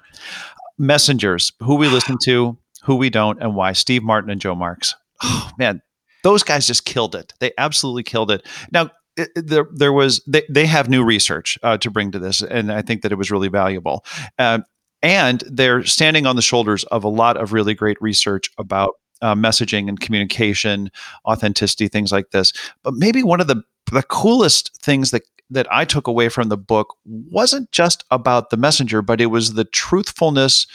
Messengers, 0.79 1.53
who 1.61 1.75
we 1.75 1.89
listen 1.89 2.17
to, 2.25 2.57
who 2.83 2.97
we 2.97 3.11
don't, 3.11 3.43
and 3.43 3.55
why. 3.55 3.73
Steve 3.73 4.03
Martin 4.03 4.31
and 4.31 4.41
Joe 4.41 4.55
Marks. 4.55 4.95
Oh 5.23 5.51
man, 5.59 5.83
those 6.23 6.43
guys 6.43 6.67
just 6.67 6.85
killed 6.85 7.15
it. 7.15 7.35
They 7.41 7.53
absolutely 7.59 8.05
killed 8.05 8.31
it. 8.31 8.47
Now, 8.71 8.91
there, 9.35 9.67
there 9.73 9.93
was 9.93 10.23
they, 10.27 10.43
they 10.49 10.67
have 10.67 10.89
new 10.89 11.05
research 11.05 11.59
uh, 11.63 11.79
to 11.79 11.91
bring 11.91 12.13
to 12.13 12.19
this, 12.19 12.43
and 12.43 12.73
I 12.73 12.83
think 12.83 13.03
that 13.03 13.13
it 13.13 13.17
was 13.17 13.31
really 13.31 13.49
valuable. 13.49 14.05
Uh, 14.39 14.61
and 15.03 15.45
they're 15.49 15.85
standing 15.85 16.27
on 16.27 16.37
the 16.37 16.43
shoulders 16.43 16.85
of 16.85 17.05
a 17.05 17.09
lot 17.09 17.37
of 17.37 17.53
really 17.53 17.75
great 17.75 17.97
research 18.01 18.51
about 18.59 18.95
uh, 19.23 19.35
messaging 19.35 19.89
and 19.89 20.01
communication, 20.01 20.91
authenticity, 21.27 21.89
things 21.89 22.13
like 22.13 22.31
this. 22.31 22.53
But 22.83 22.95
maybe 22.95 23.23
one 23.23 23.41
of 23.41 23.47
the 23.47 23.63
the 23.91 24.03
coolest 24.03 24.77
things 24.83 25.11
that 25.13 25.23
that 25.51 25.67
I 25.73 25.87
took 25.87 26.07
away 26.07 26.29
from 26.29 26.51
the 26.51 26.59
book 26.59 26.95
wasn't 27.07 27.73
just 27.73 28.05
about 28.11 28.51
the 28.51 28.59
messenger, 28.59 29.01
but 29.01 29.21
it 29.21 29.27
was 29.27 29.55
the 29.55 29.65
truthfulness 29.65 30.67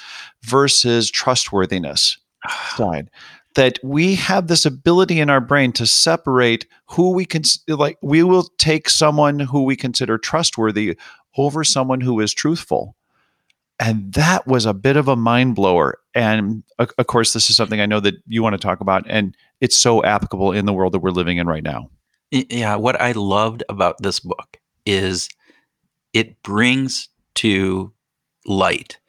versus 0.41 1.11
trustworthiness 1.11 2.17
side. 2.75 3.09
That 3.53 3.77
we 3.83 4.15
have 4.15 4.47
this 4.47 4.65
ability 4.65 5.19
in 5.19 5.29
our 5.29 5.41
brain 5.41 5.73
to 5.73 5.85
separate 5.85 6.65
who 6.87 7.11
we 7.11 7.23
can 7.25 7.43
like. 7.67 7.99
We 8.01 8.23
will 8.23 8.49
take 8.57 8.89
someone 8.89 9.39
who 9.39 9.61
we 9.63 9.75
consider 9.75 10.17
trustworthy 10.17 10.97
over 11.37 11.63
someone 11.63 12.01
who 12.01 12.19
is 12.19 12.33
truthful 12.33 12.95
and 13.79 14.13
that 14.13 14.47
was 14.47 14.65
a 14.65 14.73
bit 14.73 14.97
of 14.97 15.07
a 15.07 15.15
mind 15.15 15.55
blower. 15.55 15.99
And 16.15 16.63
of 16.79 17.07
course, 17.07 17.33
this 17.33 17.49
is 17.49 17.55
something 17.55 17.81
I 17.81 17.85
know 17.85 17.99
that 17.99 18.15
you 18.27 18.43
want 18.43 18.53
to 18.53 18.59
talk 18.59 18.81
about, 18.81 19.03
and 19.07 19.35
it's 19.61 19.77
so 19.77 20.03
applicable 20.03 20.51
in 20.51 20.65
the 20.65 20.73
world 20.73 20.93
that 20.93 20.99
we're 20.99 21.09
living 21.09 21.37
in 21.37 21.47
right 21.47 21.63
now. 21.63 21.89
Yeah, 22.31 22.75
what 22.75 22.99
I 23.01 23.13
loved 23.13 23.63
about 23.69 24.01
this 24.01 24.19
book 24.19 24.57
is 24.85 25.29
it 26.13 26.41
brings 26.43 27.09
to 27.35 27.91
light 28.45 28.99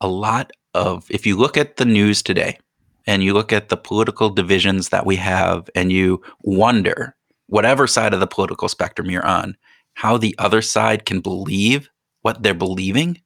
a 0.00 0.08
lot 0.08 0.50
of, 0.74 1.06
if 1.10 1.26
you 1.26 1.36
look 1.36 1.56
at 1.56 1.76
the 1.76 1.84
news 1.84 2.22
today 2.22 2.58
and 3.06 3.22
you 3.22 3.32
look 3.32 3.52
at 3.52 3.68
the 3.68 3.76
political 3.76 4.28
divisions 4.28 4.88
that 4.88 5.06
we 5.06 5.16
have, 5.16 5.70
and 5.74 5.92
you 5.92 6.22
wonder, 6.42 7.14
whatever 7.46 7.86
side 7.86 8.12
of 8.12 8.20
the 8.20 8.26
political 8.26 8.68
spectrum 8.68 9.10
you're 9.10 9.26
on, 9.26 9.56
how 9.94 10.16
the 10.16 10.34
other 10.38 10.60
side 10.60 11.04
can 11.04 11.20
believe 11.20 11.88
what 12.22 12.42
they're 12.42 12.54
believing 12.54 13.20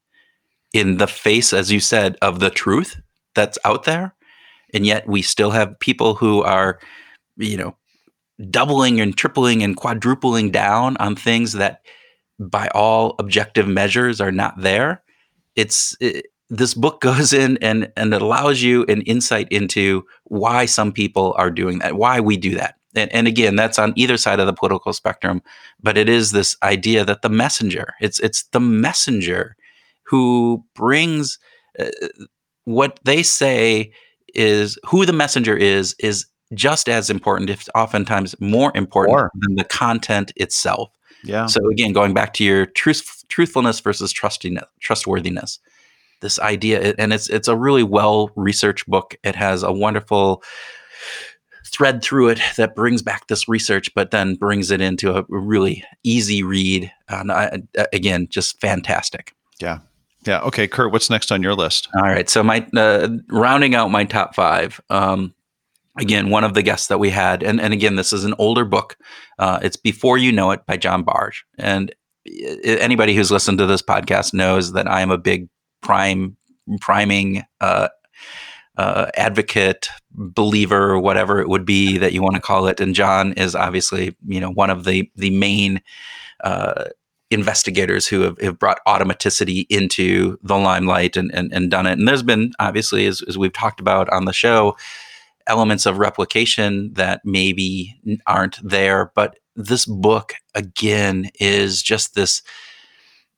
in 0.73 0.99
the 0.99 1.07
face, 1.07 1.53
as 1.53 1.73
you 1.73 1.81
said, 1.81 2.17
of 2.21 2.41
the 2.41 2.51
truth 2.51 3.01
that's 3.39 3.59
out 3.65 3.85
there. 3.85 4.15
And 4.75 4.85
yet 4.85 5.09
we 5.09 5.23
still 5.23 5.51
have 5.51 5.79
people 5.79 6.15
who 6.15 6.43
are, 6.43 6.79
you 7.37 7.57
know, 7.57 7.77
doubling 8.51 9.01
and 9.01 9.17
tripling 9.17 9.63
and 9.63 9.77
quadrupling 9.77 10.51
down 10.51 10.97
on 10.99 11.17
things 11.17 11.55
that 11.55 11.83
by 12.39 12.69
all 12.75 13.15
objective 13.19 13.69
measures 13.69 14.21
are 14.21 14.33
not 14.33 14.61
there. 14.61 15.03
It's 15.57 15.97
it, 16.01 16.27
this 16.51 16.75
book 16.75 17.01
goes 17.09 17.33
in 17.33 17.59
and 17.63 17.91
and 17.97 18.13
allows 18.13 18.63
you 18.63 18.85
an 18.89 19.03
insight 19.03 19.49
into 19.51 20.05
why 20.25 20.67
some 20.67 20.93
people 20.93 21.35
are 21.39 21.51
doing 21.51 21.79
that, 21.79 21.97
why 21.97 22.21
we 22.21 22.37
do 22.37 22.55
that. 22.57 22.75
And, 22.95 23.13
and 23.13 23.29
again, 23.29 23.55
that's 23.55 23.79
on 23.79 23.93
either 23.97 24.17
side 24.17 24.41
of 24.41 24.47
the 24.47 24.53
political 24.53 24.93
spectrum, 24.93 25.43
but 25.81 25.99
it 25.99 26.09
is 26.09 26.33
this 26.33 26.57
idea 26.63 27.05
that 27.05 27.23
the 27.23 27.29
messenger, 27.29 27.95
it's 28.01 28.19
it's 28.19 28.45
the 28.45 28.61
messenger 28.61 29.57
who 30.05 30.65
brings 30.75 31.39
uh, 31.79 31.87
what 32.69 33.01
they 33.05 33.23
say 33.23 33.91
is 34.35 34.79
who 34.85 35.07
the 35.07 35.13
messenger 35.13 35.57
is 35.57 35.97
is 35.99 36.27
just 36.53 36.87
as 36.87 37.09
important 37.09 37.49
if 37.49 37.67
oftentimes 37.75 38.39
more 38.41 38.71
important 38.75 39.31
than 39.41 39.57
the 39.57 39.65
content 39.65 40.33
itself. 40.37 40.91
Yeah. 41.25 41.47
So 41.47 41.67
again 41.71 41.95
going 41.95 42.13
back 42.13 42.35
to 42.35 42.45
your 42.45 42.67
truth, 42.67 43.25
truthfulness 43.29 43.81
versus 43.81 44.13
trustiness 44.13 44.65
trustworthiness. 44.81 45.61
This 46.21 46.39
idea 46.41 46.95
and 46.99 47.15
it's 47.15 47.31
it's 47.31 47.49
a 47.49 47.57
really 47.57 47.85
well 47.85 48.31
researched 48.37 48.87
book. 48.87 49.17
It 49.25 49.35
has 49.35 49.63
a 49.63 49.73
wonderful 49.73 50.43
thread 51.65 52.03
through 52.03 52.29
it 52.29 52.41
that 52.59 52.75
brings 52.75 53.01
back 53.01 53.29
this 53.29 53.49
research 53.49 53.95
but 53.95 54.11
then 54.11 54.35
brings 54.35 54.71
it 54.71 54.81
into 54.83 55.15
a 55.15 55.25
really 55.29 55.85
easy 56.03 56.43
read 56.43 56.91
and 57.09 57.33
I, 57.33 57.63
again 57.95 58.29
just 58.29 58.61
fantastic. 58.61 59.35
Yeah 59.59 59.79
yeah. 60.27 60.41
Okay, 60.41 60.69
Kurt. 60.69 60.93
What's 60.93 61.11
next 61.11 61.33
on 61.33 61.43
your 61.43 61.55
list? 61.55 61.89
All 61.95 62.03
right. 62.03 62.29
So 62.29 62.43
my 62.43 62.67
uh, 62.77 63.09
rounding 63.29 63.75
out 63.75 63.91
my 63.91 64.05
top 64.05 64.35
five. 64.35 64.81
Um, 64.91 65.35
again, 65.99 66.31
one 66.31 66.45
of 66.45 66.55
the 66.55 66.63
guests 66.63 66.89
that 66.89 66.99
we 66.99 67.11
had, 67.11 67.43
and 67.43 67.61
and 67.61 67.73
again, 67.73 67.97
this 67.97 68.13
is 68.13 68.25
an 68.25 68.35
older 68.39 68.65
book. 68.65 68.97
Uh, 69.39 69.59
it's 69.63 69.77
Before 69.77 70.19
You 70.19 70.33
Know 70.33 70.51
It 70.51 70.67
by 70.67 70.77
John 70.77 71.03
Bargh, 71.03 71.35
and 71.59 71.95
anybody 72.65 73.15
who's 73.15 73.31
listened 73.31 73.59
to 73.59 73.67
this 73.67 73.83
podcast 73.83 74.35
knows 74.35 74.73
that 74.73 74.89
I 74.89 75.01
am 75.01 75.11
a 75.11 75.19
big 75.19 75.49
prime 75.81 76.37
priming 76.81 77.45
uh, 77.61 77.89
uh, 78.77 79.11
advocate, 79.17 79.89
believer, 80.13 80.99
whatever 80.99 81.41
it 81.41 81.49
would 81.49 81.65
be 81.65 81.99
that 81.99 82.13
you 82.13 82.23
want 82.23 82.37
to 82.37 82.41
call 82.41 82.69
it. 82.69 82.81
And 82.81 82.95
John 82.95 83.33
is 83.33 83.55
obviously, 83.55 84.17
you 84.27 84.41
know, 84.41 84.51
one 84.51 84.71
of 84.71 84.85
the 84.85 85.11
the 85.17 85.31
main 85.31 85.81
uh, 86.45 86.85
investigators 87.31 88.07
who 88.07 88.23
have, 88.23 88.39
have 88.41 88.59
brought 88.59 88.81
automaticity 88.87 89.67
into 89.69 90.39
the 90.43 90.57
limelight 90.57 91.17
and, 91.17 91.31
and, 91.35 91.53
and 91.53 91.71
done 91.71 91.87
it. 91.87 91.99
And 91.99 92.09
there's 92.09 92.23
been, 92.23 92.53
obviously, 92.59 93.07
as, 93.07 93.23
as 93.29 93.37
we've 93.37 93.53
talked 93.53 93.81
about 93.81 94.09
on 94.11 94.25
the 94.25 94.33
show, 94.33 94.77
elements 95.47 95.87
of 95.87 95.99
replication 95.99 96.93
that 96.95 97.21
maybe 97.25 97.99
aren't 98.27 98.59
there. 98.63 99.13
But 99.15 99.39
this 99.57 99.87
book, 99.87 100.35
again, 100.55 101.31
is 101.41 101.83
just 101.83 102.15
this 102.15 102.43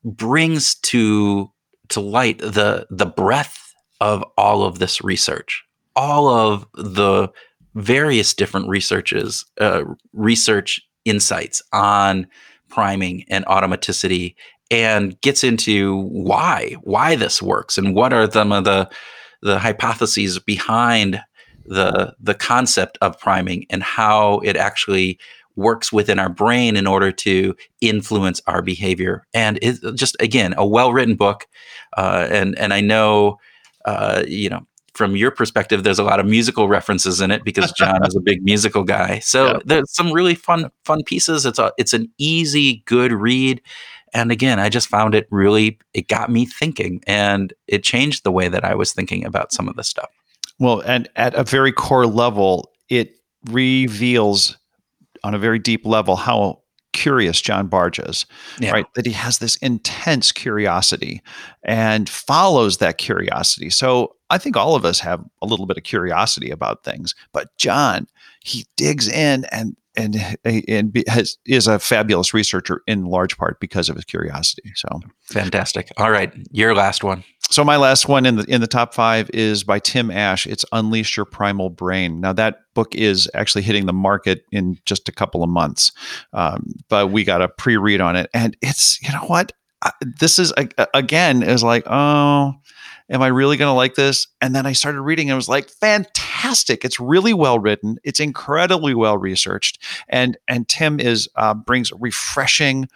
brings 0.05 0.75
to 0.77 1.51
to 1.89 2.01
light 2.01 2.39
the 2.39 2.87
the 2.91 3.07
breadth 3.07 3.75
of 4.01 4.25
all 4.37 4.63
of 4.63 4.79
this 4.79 5.03
research, 5.03 5.65
all 5.97 6.29
of 6.29 6.67
the 6.75 7.29
various 7.75 8.35
different 8.35 8.69
researches, 8.69 9.45
uh, 9.61 9.85
research 10.13 10.81
insights 11.05 11.63
on 11.73 12.27
priming 12.71 13.25
and 13.29 13.45
automaticity 13.47 14.35
and 14.71 15.21
gets 15.21 15.43
into 15.43 16.03
why 16.03 16.77
why 16.83 17.17
this 17.17 17.43
works 17.43 17.77
and 17.77 17.95
what 17.95 18.13
are 18.13 18.31
some 18.31 18.53
of 18.53 18.65
the 18.65 18.89
the 19.43 19.59
hypotheses 19.59 20.39
behind 20.39 21.21
the 21.67 22.15
the 22.21 22.35
concept 22.35 22.99
of 23.01 23.19
priming 23.19 23.67
and 23.71 23.83
how 23.83 24.39
it 24.41 24.57
actually 24.57 25.19
works 25.57 25.93
within 25.93 26.19
our 26.19 26.29
brain 26.29 26.77
in 26.77 26.87
order 26.87 27.13
to 27.13 27.55
influence 27.81 28.41
our 28.47 28.63
behavior. 28.63 29.25
And 29.35 29.59
it's 29.63 29.81
just 29.95 30.17
again 30.21 30.55
a 30.57 30.67
well 30.67 30.93
written 30.93 31.17
book 31.17 31.47
uh, 31.97 32.29
and 32.31 32.59
and 32.59 32.73
I 32.73 32.81
know 32.81 33.39
uh, 33.85 34.23
you 34.27 34.49
know 34.49 34.67
from 34.95 35.17
your 35.17 35.31
perspective, 35.31 35.85
there's 35.85 35.99
a 35.99 36.05
lot 36.05 36.21
of 36.21 36.27
musical 36.27 36.69
references 36.69 37.21
in 37.21 37.31
it 37.31 37.45
because 37.45 37.73
John 37.79 38.05
is 38.07 38.17
a 38.17 38.21
big 38.21 38.43
musical 38.43 38.85
guy. 38.85 39.19
So 39.21 39.47
yeah. 39.47 39.59
there's 39.65 39.95
some 39.95 40.13
really 40.13 40.35
fun 40.35 40.71
fun 40.85 41.03
pieces. 41.05 41.47
It's 41.47 41.59
a 41.59 41.73
it's 41.79 41.93
an 41.93 42.11
easy, 42.19 42.83
good 42.87 43.13
read. 43.13 43.61
And 44.13 44.33
again, 44.33 44.59
I 44.59 44.69
just 44.69 44.89
found 44.89 45.15
it 45.15 45.29
really 45.31 45.79
it 45.95 46.09
got 46.09 46.31
me 46.31 46.47
thinking 46.47 47.03
and 47.07 47.53
it 47.67 47.85
changed 47.85 48.25
the 48.25 48.33
way 48.33 48.49
that 48.49 48.65
I 48.65 48.75
was 48.75 48.93
thinking 48.93 49.25
about 49.25 49.53
some 49.53 49.69
of 49.69 49.77
the 49.77 49.85
stuff. 49.85 50.11
Well, 50.59 50.81
and 50.81 51.09
at 51.17 51.35
a 51.35 51.45
very 51.45 51.73
core 51.73 52.07
level, 52.07 52.71
it 52.89 53.17
reveals 53.51 54.59
on 55.23 55.35
a 55.35 55.39
very 55.39 55.59
deep 55.59 55.87
level 55.87 56.17
how 56.17 56.61
curious 56.93 57.41
John 57.41 57.69
Bargh's, 57.69 58.27
yeah. 58.59 58.73
right? 58.73 58.87
That 58.95 59.07
he 59.07 59.13
has 59.13 59.39
this 59.39 59.57
intense 59.57 60.33
curiosity 60.33 61.23
and 61.63 62.09
follows 62.09 62.79
that 62.79 62.99
curiosity. 62.99 63.71
So 63.71 64.17
I 64.31 64.39
think 64.39 64.57
all 64.57 64.75
of 64.75 64.85
us 64.85 65.01
have 65.01 65.25
a 65.43 65.47
little 65.47 65.67
bit 65.67 65.77
of 65.77 65.85
curiosity 65.85 66.51
about 66.51 66.85
things, 66.85 67.15
but 67.33 67.57
John, 67.57 68.07
he 68.43 68.67
digs 68.77 69.09
in 69.09 69.45
and 69.53 69.77
and 69.97 70.17
eh, 70.45 70.61
and 70.69 71.03
has, 71.09 71.37
is 71.47 71.67
a 71.67 71.79
fabulous 71.79 72.33
researcher 72.33 72.83
in 72.87 73.07
large 73.07 73.37
part 73.37 73.59
because 73.61 73.89
of 73.89 73.97
his 73.97 74.05
curiosity. 74.05 74.73
So 74.77 75.01
fantastic. 75.23 75.91
All 75.97 76.11
right, 76.11 76.33
your 76.53 76.75
last 76.75 77.03
one. 77.03 77.25
So 77.51 77.65
my 77.65 77.77
last 77.77 78.09
one 78.09 78.27
in 78.27 78.37
the 78.37 78.45
in 78.45 78.61
the 78.61 78.67
top 78.67 78.95
five 78.95 79.31
is 79.35 79.65
by 79.65 79.79
Tim 79.79 80.11
Ash. 80.11 80.47
It's 80.47 80.65
Unleash 80.73 81.17
Your 81.17 81.27
Primal 81.27 81.71
Brain. 81.71 82.21
Now 82.21 82.33
that 82.33 82.61
book 82.75 82.95
is 82.95 83.31
actually 83.35 83.63
hitting 83.63 83.87
the 83.87 83.93
market 83.93 84.45
in 84.53 84.79
just 84.87 85.09
a 85.09 85.13
couple 85.13 85.43
of 85.43 85.51
months, 85.51 85.93
um, 86.33 86.73
but 86.89 87.09
we 87.09 87.25
got 87.25 87.43
a 87.43 87.49
pre 87.49 87.77
read 87.77 88.01
on 88.01 88.17
it, 88.17 88.31
and 88.33 88.57
it's 88.63 89.01
you 89.03 89.13
know 89.13 89.27
what 89.27 89.53
this 90.21 90.39
is 90.39 90.53
again 90.95 91.43
is 91.43 91.63
like 91.63 91.85
oh 91.87 92.55
am 93.11 93.23
I 93.23 93.27
really 93.27 93.57
going 93.57 93.69
to 93.69 93.75
like 93.75 93.97
this? 93.97 94.29
And 94.41 94.55
then 94.55 94.67
I 94.67 94.73
started 94.73 95.03
reading 95.03 95.29
and 95.29 95.35
it 95.35 95.37
was 95.37 95.49
like, 95.49 95.69
fantastic. 95.69 96.85
It's 96.85 97.01
really 97.01 97.35
well 97.35 97.59
written. 97.59 97.99
It's 98.05 98.21
incredibly 98.21 98.95
well 98.95 99.19
researched. 99.19 99.83
And, 100.09 100.39
and 100.49 100.69
Tim 100.69 101.01
is, 101.01 101.29
uh, 101.35 101.55
brings 101.55 101.93
refreshing, 101.99 102.89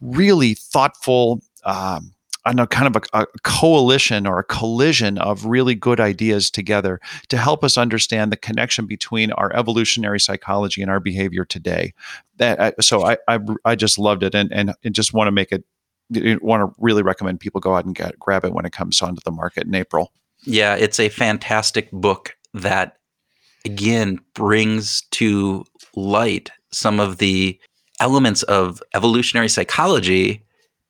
really 0.00 0.54
thoughtful, 0.54 1.40
um, 1.64 2.13
Know, 2.52 2.66
kind 2.66 2.94
of 2.94 3.02
a, 3.14 3.22
a, 3.22 3.26
coalition 3.42 4.26
or 4.26 4.38
a 4.38 4.44
collision 4.44 5.16
of 5.16 5.46
really 5.46 5.74
good 5.74 5.98
ideas 5.98 6.50
together 6.50 7.00
to 7.28 7.38
help 7.38 7.64
us 7.64 7.78
understand 7.78 8.30
the 8.30 8.36
connection 8.36 8.84
between 8.84 9.32
our 9.32 9.50
evolutionary 9.54 10.20
psychology 10.20 10.82
and 10.82 10.90
our 10.90 11.00
behavior 11.00 11.46
today. 11.46 11.94
That 12.36 12.84
so 12.84 13.02
I, 13.06 13.16
I, 13.28 13.38
I 13.64 13.74
just 13.76 13.98
loved 13.98 14.22
it 14.22 14.34
and 14.34 14.52
and, 14.52 14.74
and 14.84 14.94
just 14.94 15.14
want 15.14 15.28
to 15.28 15.32
make 15.32 15.52
it 15.52 15.64
want 16.42 16.60
to 16.60 16.74
really 16.78 17.02
recommend 17.02 17.40
people 17.40 17.62
go 17.62 17.74
out 17.74 17.86
and 17.86 17.94
get 17.94 18.18
grab 18.18 18.44
it 18.44 18.52
when 18.52 18.66
it 18.66 18.72
comes 18.72 19.00
onto 19.00 19.22
the 19.24 19.30
market 19.30 19.66
in 19.66 19.74
April. 19.74 20.12
Yeah, 20.42 20.74
it's 20.74 21.00
a 21.00 21.08
fantastic 21.08 21.90
book 21.92 22.36
that 22.52 22.98
again 23.64 24.20
brings 24.34 25.00
to 25.12 25.64
light 25.96 26.50
some 26.70 27.00
of 27.00 27.18
the 27.18 27.58
elements 28.00 28.42
of 28.44 28.82
evolutionary 28.94 29.48
psychology 29.48 30.44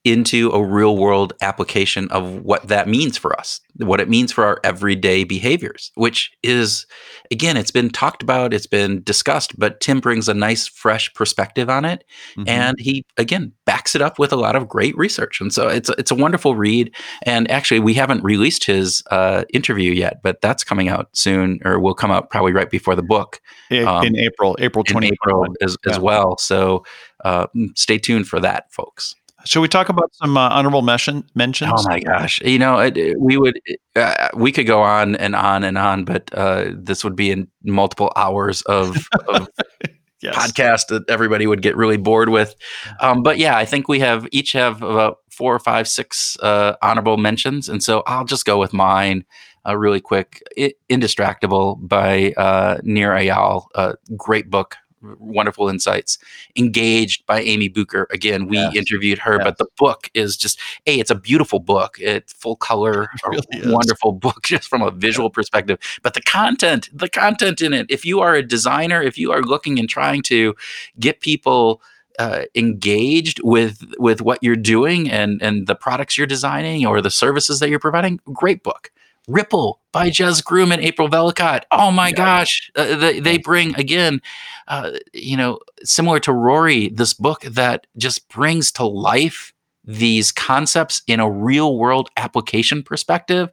into 0.05 0.51
a 0.51 0.63
real 0.63 0.99
world 0.99 1.33
application 1.41 2.11
of 2.11 2.43
what 2.43 2.69
that 2.69 2.87
means 2.87 3.17
for 3.17 3.39
us, 3.39 3.61
what 3.77 4.01
it 4.01 4.09
means 4.09 4.31
for 4.33 4.45
our 4.45 4.61
everyday 4.63 5.25
behaviors, 5.25 5.91
which 5.95 6.31
is, 6.43 6.87
again, 7.31 7.57
it's 7.57 7.71
been 7.71 7.89
talked 7.89 8.23
about, 8.23 8.53
it's 8.53 8.67
been 8.67 9.03
discussed, 9.03 9.59
but 9.59 9.81
Tim 9.81 10.01
brings 10.01 10.29
a 10.29 10.35
nice, 10.35 10.69
fresh 10.69 11.13
perspective 11.15 11.71
on 11.71 11.87
it. 11.87 12.05
Mm-hmm. 12.37 12.49
And 12.49 12.77
he, 12.79 13.07
again, 13.17 13.53
backs 13.65 13.95
it 13.95 14.03
up 14.03 14.19
with 14.19 14.31
a 14.31 14.37
lot 14.37 14.57
of 14.57 14.69
great 14.69 14.95
research. 14.99 15.41
And 15.41 15.53
so 15.53 15.69
it's, 15.69 15.89
it's 15.97 16.11
a 16.11 16.15
wonderful 16.15 16.55
read. 16.55 16.95
And 17.23 17.51
actually, 17.51 17.81
we 17.81 17.95
haven't 17.95 18.23
released 18.23 18.65
his 18.65 19.03
uh, 19.11 19.45
interview 19.55 19.93
yet, 19.93 20.23
but 20.23 20.43
that's 20.43 20.65
coming 20.65 20.89
out 20.91 21.09
soon, 21.17 21.61
or 21.65 21.81
will 21.81 21.95
come 21.95 22.11
out 22.11 22.29
probably 22.29 22.53
right 22.53 22.71
before 22.71 22.95
the 22.95 23.03
book. 23.03 23.41
In, 23.71 23.89
um, 23.89 24.05
in 24.05 24.19
April, 24.19 24.55
April 24.61 24.85
20 24.85 25.07
April 25.07 25.47
as, 25.63 25.79
yeah. 25.87 25.93
as 25.93 25.99
well. 25.99 26.37
So 26.37 26.85
uh, 27.25 27.47
stay 27.75 27.99
tuned 27.99 28.29
for 28.29 28.39
that, 28.41 28.71
folks. 28.71 29.15
Should 29.45 29.61
we 29.61 29.69
talk 29.69 29.89
about 29.89 30.15
some 30.15 30.37
uh, 30.37 30.49
honorable 30.49 30.83
mention, 30.83 31.25
mentions? 31.35 31.73
Oh 31.75 31.89
my 31.89 32.01
gosh! 32.01 32.41
You 32.43 32.59
know, 32.59 32.79
it, 32.79 33.21
we 33.21 33.37
would 33.37 33.61
uh, 33.95 34.29
we 34.35 34.53
could 34.53 34.67
go 34.67 34.83
on 34.83 35.17
and 35.17 35.37
on 35.37 35.65
and 35.65 35.77
on, 35.77 36.05
but 36.05 36.31
uh, 36.33 36.71
this 36.75 37.05
would 37.05 37.15
be 37.15 37.31
in 37.31 37.49
multiple 37.63 38.11
hours 38.17 38.63
of, 38.63 38.97
of 39.29 39.49
yes. 40.23 40.35
podcast 40.35 40.87
that 40.89 41.09
everybody 41.09 41.47
would 41.47 41.63
get 41.63 41.77
really 41.77 41.99
bored 41.99 42.31
with. 42.31 42.55
Um, 43.01 43.23
but 43.23 43.39
yeah, 43.39 43.57
I 43.57 43.67
think 43.67 43.87
we 43.87 44.01
have 44.01 44.27
each 44.33 44.53
have 44.53 44.83
about 44.83 45.19
four 45.31 45.55
or 45.55 45.59
five, 45.59 45.87
six 45.89 46.39
uh, 46.41 46.77
honorable 46.81 47.19
mentions, 47.19 47.69
and 47.69 47.83
so 47.83 48.03
I'll 48.07 48.25
just 48.25 48.45
go 48.45 48.59
with 48.59 48.73
mine. 48.73 49.25
Uh, 49.67 49.77
really 49.77 50.01
quick, 50.01 50.43
it, 50.57 50.75
"Indistractable" 50.91 51.77
by 51.87 52.33
uh, 52.37 52.79
Nir 52.83 53.13
Eyal, 53.13 53.67
a 53.75 53.95
great 54.15 54.51
book, 54.51 54.77
wonderful 55.19 55.69
insights. 55.69 56.19
Engaged 56.57 57.27
by 57.27 57.41
Amy 57.41 57.69
Bucher. 57.69 58.07
Again, 58.11 58.47
we 58.47 58.57
yes. 58.57 58.75
interviewed 58.75 59.19
her, 59.19 59.37
yes. 59.37 59.45
but 59.45 59.59
the 59.59 59.67
book 59.77 60.11
is 60.15 60.37
just 60.37 60.59
a. 60.87 60.99
It's 60.99 61.11
a 61.11 61.15
beautiful 61.15 61.59
book. 61.59 61.97
It's 62.01 62.33
full 62.33 62.57
color, 62.57 63.05
it 63.33 63.45
really 63.53 63.73
wonderful 63.73 64.13
book 64.13 64.43
just 64.45 64.69
from 64.69 64.83
a 64.83 64.91
visual 64.91 65.29
yeah. 65.29 65.35
perspective. 65.35 65.79
But 66.03 66.15
the 66.15 66.23
content, 66.23 66.89
the 66.93 67.09
content 67.09 67.61
in 67.61 67.73
it. 67.73 67.87
If 67.89 68.05
you 68.05 68.21
are 68.21 68.35
a 68.35 68.43
designer, 68.43 69.03
if 69.03 69.19
you 69.19 69.33
are 69.33 69.43
looking 69.43 69.79
and 69.79 69.89
trying 69.89 70.23
to 70.25 70.55
get 70.99 71.21
people. 71.21 71.83
Uh, 72.17 72.45
engaged 72.55 73.41
with 73.43 73.93
with 73.99 74.23
what 74.23 74.39
you're 74.41 74.55
doing 74.55 75.11
and 75.11 75.43
and 75.43 75.67
the 75.67 75.75
products 75.75 76.17
you're 76.17 76.29
designing 76.29 76.87
or 76.87 77.01
the 77.01 77.11
services 77.11 77.59
that 77.59 77.69
you're 77.69 77.81
providing 77.81 78.21
great 78.33 78.63
book 78.63 78.93
Ripple 79.29 79.81
by 79.93 80.11
Jez 80.11 80.45
Groom 80.45 80.73
and 80.73 80.83
April 80.83 81.09
Vellacott. 81.09 81.63
Oh 81.71 81.91
my 81.91 82.09
yeah. 82.09 82.15
gosh, 82.15 82.71
uh, 82.77 82.97
they, 82.97 83.21
they 83.21 83.39
bring 83.39 83.75
again, 83.77 84.21
uh, 84.69 84.93
you 85.13 85.37
know, 85.37 85.59
similar 85.83 86.21
to 86.21 86.33
Rory, 86.33 86.89
this 86.89 87.15
book 87.15 87.43
that 87.43 87.87
just 87.97 88.29
brings 88.29 88.71
to 88.73 88.85
life 88.85 89.53
these 89.85 90.33
concepts 90.33 91.03
in 91.07 91.21
a 91.21 91.31
real 91.31 91.79
world 91.79 92.09
application 92.17 92.83
perspective. 92.83 93.51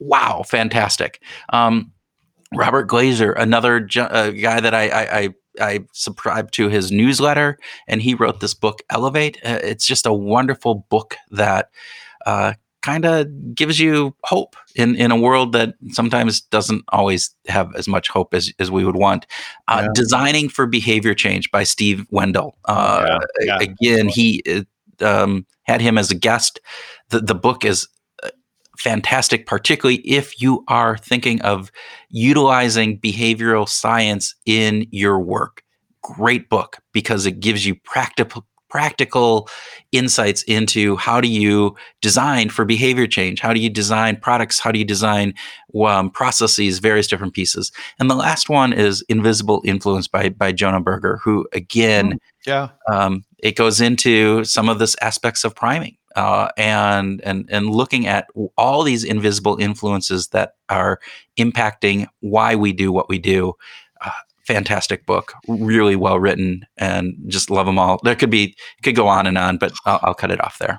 Wow, 0.00 0.42
fantastic. 0.46 1.22
Um, 1.50 1.92
Robert 2.54 2.88
Glazer, 2.88 3.34
another 3.36 3.80
ju- 3.80 4.02
uh, 4.02 4.30
guy 4.30 4.60
that 4.60 4.74
I, 4.74 4.88
I, 4.88 5.18
I 5.18 5.28
I 5.60 5.80
subscribe 5.92 6.52
to 6.52 6.68
his 6.68 6.92
newsletter, 6.92 7.58
and 7.86 8.00
he 8.00 8.14
wrote 8.14 8.40
this 8.40 8.54
book, 8.54 8.82
Elevate. 8.90 9.38
Uh, 9.44 9.58
it's 9.62 9.86
just 9.86 10.06
a 10.06 10.12
wonderful 10.12 10.86
book 10.88 11.16
that 11.30 11.70
uh, 12.26 12.54
kind 12.82 13.04
of 13.04 13.54
gives 13.54 13.80
you 13.80 14.14
hope 14.24 14.56
in, 14.76 14.94
in 14.96 15.10
a 15.10 15.16
world 15.16 15.52
that 15.52 15.74
sometimes 15.90 16.40
doesn't 16.40 16.84
always 16.90 17.34
have 17.48 17.74
as 17.74 17.88
much 17.88 18.08
hope 18.08 18.34
as, 18.34 18.52
as 18.58 18.70
we 18.70 18.84
would 18.84 18.96
want. 18.96 19.26
Uh, 19.66 19.82
yeah. 19.82 19.88
Designing 19.94 20.48
for 20.48 20.66
Behavior 20.66 21.14
Change 21.14 21.50
by 21.50 21.64
Steve 21.64 22.06
Wendel. 22.10 22.56
Uh, 22.66 23.18
yeah. 23.40 23.58
Yeah. 23.58 23.58
Again, 23.60 24.08
he 24.08 24.42
uh, 24.48 24.62
um, 25.04 25.46
had 25.64 25.80
him 25.80 25.98
as 25.98 26.10
a 26.10 26.14
guest. 26.14 26.60
The, 27.08 27.20
the 27.20 27.34
book 27.34 27.64
is 27.64 27.88
uh, 28.22 28.30
fantastic, 28.78 29.46
particularly 29.46 30.00
if 30.08 30.40
you 30.40 30.64
are 30.68 30.96
thinking 30.98 31.42
of 31.42 31.72
utilizing 32.10 33.00
behavioral 33.00 33.68
science 33.68 34.34
in 34.46 34.86
your 34.90 35.18
work. 35.18 35.62
Great 36.02 36.48
book 36.48 36.78
because 36.92 37.26
it 37.26 37.40
gives 37.40 37.66
you 37.66 37.74
practical 37.74 38.46
practical 38.68 39.48
insights 39.92 40.42
into 40.44 40.96
how 40.96 41.20
do 41.20 41.28
you 41.28 41.74
design 42.02 42.50
for 42.50 42.64
behavior 42.64 43.06
change? 43.06 43.40
How 43.40 43.52
do 43.52 43.60
you 43.60 43.70
design 43.70 44.16
products? 44.16 44.58
How 44.58 44.70
do 44.70 44.78
you 44.78 44.84
design 44.84 45.34
um, 45.84 46.10
processes 46.10 46.78
various 46.78 47.06
different 47.06 47.34
pieces? 47.34 47.72
And 47.98 48.10
the 48.10 48.14
last 48.14 48.48
one 48.48 48.72
is 48.72 49.02
invisible 49.08 49.62
influence 49.64 50.08
by 50.08 50.28
by 50.28 50.52
jonah 50.52 50.80
berger 50.80 51.18
who 51.22 51.46
again 51.52 52.12
mm, 52.12 52.18
yeah. 52.46 52.68
um, 52.90 53.24
it 53.38 53.56
goes 53.56 53.80
into 53.80 54.44
some 54.44 54.68
of 54.68 54.78
this 54.78 54.96
aspects 55.00 55.44
of 55.44 55.54
priming 55.54 55.96
uh, 56.16 56.48
and 56.56 57.20
and 57.22 57.48
and 57.50 57.70
looking 57.70 58.06
at 58.06 58.26
all 58.56 58.82
these 58.82 59.04
invisible 59.04 59.56
influences 59.60 60.28
that 60.28 60.54
are 60.68 61.00
impacting 61.38 62.06
why 62.20 62.54
we 62.54 62.72
do 62.72 62.90
what 62.90 63.08
we 63.08 63.18
do 63.18 63.54
fantastic 64.48 65.04
book, 65.04 65.34
really 65.46 65.94
well 65.94 66.18
written, 66.18 66.66
and 66.78 67.14
just 67.26 67.50
love 67.50 67.66
them 67.66 67.78
all. 67.78 68.00
There 68.02 68.16
could 68.16 68.30
be 68.30 68.56
could 68.82 68.96
go 68.96 69.06
on 69.06 69.26
and 69.26 69.36
on, 69.36 69.58
but 69.58 69.72
I'll, 69.84 70.00
I'll 70.02 70.14
cut 70.14 70.30
it 70.30 70.42
off 70.42 70.58
there. 70.58 70.78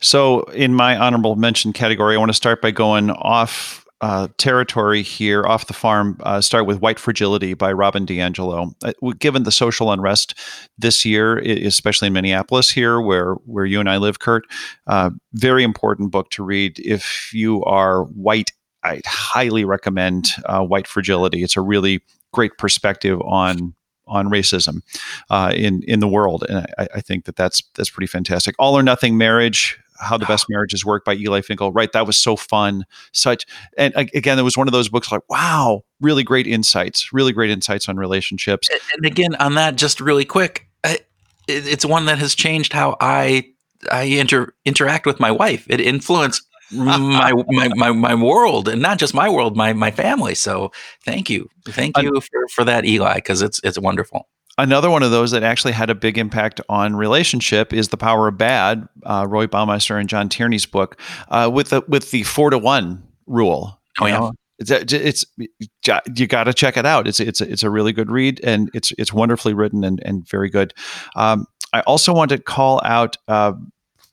So, 0.00 0.40
in 0.44 0.74
my 0.74 0.96
honorable 0.96 1.36
mention 1.36 1.74
category, 1.74 2.16
I 2.16 2.18
want 2.18 2.30
to 2.30 2.34
start 2.34 2.62
by 2.62 2.70
going 2.70 3.10
off 3.10 3.84
uh, 4.00 4.28
territory 4.38 5.02
here, 5.02 5.44
off 5.44 5.66
the 5.66 5.74
farm. 5.74 6.16
Uh, 6.22 6.40
start 6.40 6.64
with 6.64 6.80
White 6.80 6.98
Fragility 6.98 7.52
by 7.52 7.70
Robin 7.70 8.06
DiAngelo. 8.06 8.72
Uh, 8.82 9.10
given 9.18 9.42
the 9.42 9.52
social 9.52 9.92
unrest 9.92 10.34
this 10.78 11.04
year, 11.04 11.38
especially 11.38 12.06
in 12.06 12.14
Minneapolis, 12.14 12.70
here 12.70 12.98
where 12.98 13.34
where 13.44 13.66
you 13.66 13.78
and 13.78 13.90
I 13.90 13.98
live, 13.98 14.20
Kurt, 14.20 14.44
uh, 14.86 15.10
very 15.34 15.62
important 15.62 16.10
book 16.10 16.30
to 16.30 16.42
read 16.42 16.78
if 16.78 17.30
you 17.34 17.62
are 17.64 18.04
white 18.04 18.52
I 18.84 19.00
highly 19.06 19.64
recommend 19.64 20.30
uh, 20.46 20.64
White 20.64 20.86
Fragility. 20.86 21.42
It's 21.42 21.56
a 21.56 21.60
really 21.60 22.00
great 22.32 22.52
perspective 22.58 23.20
on 23.22 23.74
on 24.06 24.28
racism 24.28 24.82
uh, 25.30 25.52
in 25.54 25.82
in 25.84 26.00
the 26.00 26.08
world, 26.08 26.44
and 26.48 26.66
I, 26.78 26.88
I, 26.96 27.00
think 27.00 27.24
that 27.24 27.36
that's 27.36 27.62
that's 27.74 27.90
pretty 27.90 28.08
fantastic. 28.08 28.54
All 28.58 28.76
or 28.76 28.82
Nothing 28.82 29.16
Marriage. 29.16 29.78
How 30.00 30.18
the 30.18 30.26
Best 30.26 30.46
Marriages 30.48 30.84
Work 30.84 31.04
by 31.04 31.14
Eli 31.14 31.42
Finkel. 31.42 31.70
Right, 31.70 31.92
that 31.92 32.08
was 32.08 32.18
so 32.18 32.34
fun. 32.34 32.84
Such, 33.12 33.46
and 33.78 33.94
again, 33.96 34.36
it 34.36 34.42
was 34.42 34.56
one 34.56 34.66
of 34.66 34.72
those 34.72 34.88
books 34.88 35.12
like, 35.12 35.20
wow, 35.28 35.84
really 36.00 36.24
great 36.24 36.48
insights, 36.48 37.12
really 37.12 37.32
great 37.32 37.50
insights 37.50 37.88
on 37.88 37.96
relationships. 37.96 38.68
And 38.96 39.06
again, 39.06 39.36
on 39.36 39.54
that, 39.54 39.76
just 39.76 40.00
really 40.00 40.24
quick, 40.24 40.66
I, 40.82 40.98
it's 41.46 41.86
one 41.86 42.06
that 42.06 42.18
has 42.18 42.34
changed 42.34 42.72
how 42.72 42.96
I 43.00 43.52
I 43.90 44.02
inter, 44.02 44.52
interact 44.64 45.06
with 45.06 45.20
my 45.20 45.30
wife. 45.30 45.66
It 45.68 45.80
influenced 45.80 46.42
my, 46.72 47.32
my, 47.48 47.68
my 47.68 47.92
my 47.92 48.14
world 48.14 48.68
and 48.68 48.80
not 48.82 48.98
just 48.98 49.14
my 49.14 49.28
world 49.28 49.56
my 49.56 49.72
my 49.72 49.90
family. 49.90 50.34
So 50.34 50.72
thank 51.04 51.30
you. 51.30 51.48
Thank 51.66 51.96
you 51.98 52.20
for, 52.20 52.48
for 52.48 52.64
that 52.64 52.84
eli 52.84 53.16
because 53.16 53.42
it's 53.42 53.60
it's 53.64 53.78
wonderful. 53.78 54.28
Another 54.58 54.90
one 54.90 55.02
of 55.02 55.10
those 55.10 55.30
that 55.30 55.42
actually 55.42 55.72
had 55.72 55.88
a 55.88 55.94
big 55.94 56.18
impact 56.18 56.60
on 56.68 56.94
relationship 56.94 57.72
is 57.72 57.88
the 57.88 57.96
power 57.96 58.28
of 58.28 58.36
bad 58.36 58.86
uh, 59.04 59.26
roy 59.28 59.46
baumeister 59.46 59.98
and 59.98 60.10
john 60.10 60.28
tierney's 60.28 60.66
book 60.66 61.00
uh, 61.28 61.50
with 61.52 61.70
the 61.70 61.82
with 61.88 62.10
the 62.10 62.22
four 62.24 62.50
to 62.50 62.58
one 62.58 63.02
rule 63.26 63.80
oh 64.00 64.06
yeah. 64.06 64.30
it's, 64.58 64.92
it's 64.92 65.24
you 66.14 66.26
got 66.26 66.44
to 66.44 66.54
check 66.54 66.76
it 66.76 66.86
out. 66.86 67.08
It's 67.08 67.18
it's 67.18 67.40
it's 67.40 67.62
a 67.62 67.70
really 67.70 67.92
good 67.92 68.10
read 68.10 68.40
and 68.44 68.70
it's 68.74 68.92
it's 68.98 69.12
wonderfully 69.12 69.54
written 69.54 69.84
and 69.84 70.00
and 70.04 70.28
very 70.28 70.50
good. 70.50 70.74
Um, 71.16 71.46
I 71.72 71.80
also 71.80 72.12
want 72.12 72.28
to 72.30 72.38
call 72.38 72.80
out 72.84 73.16
uh, 73.28 73.52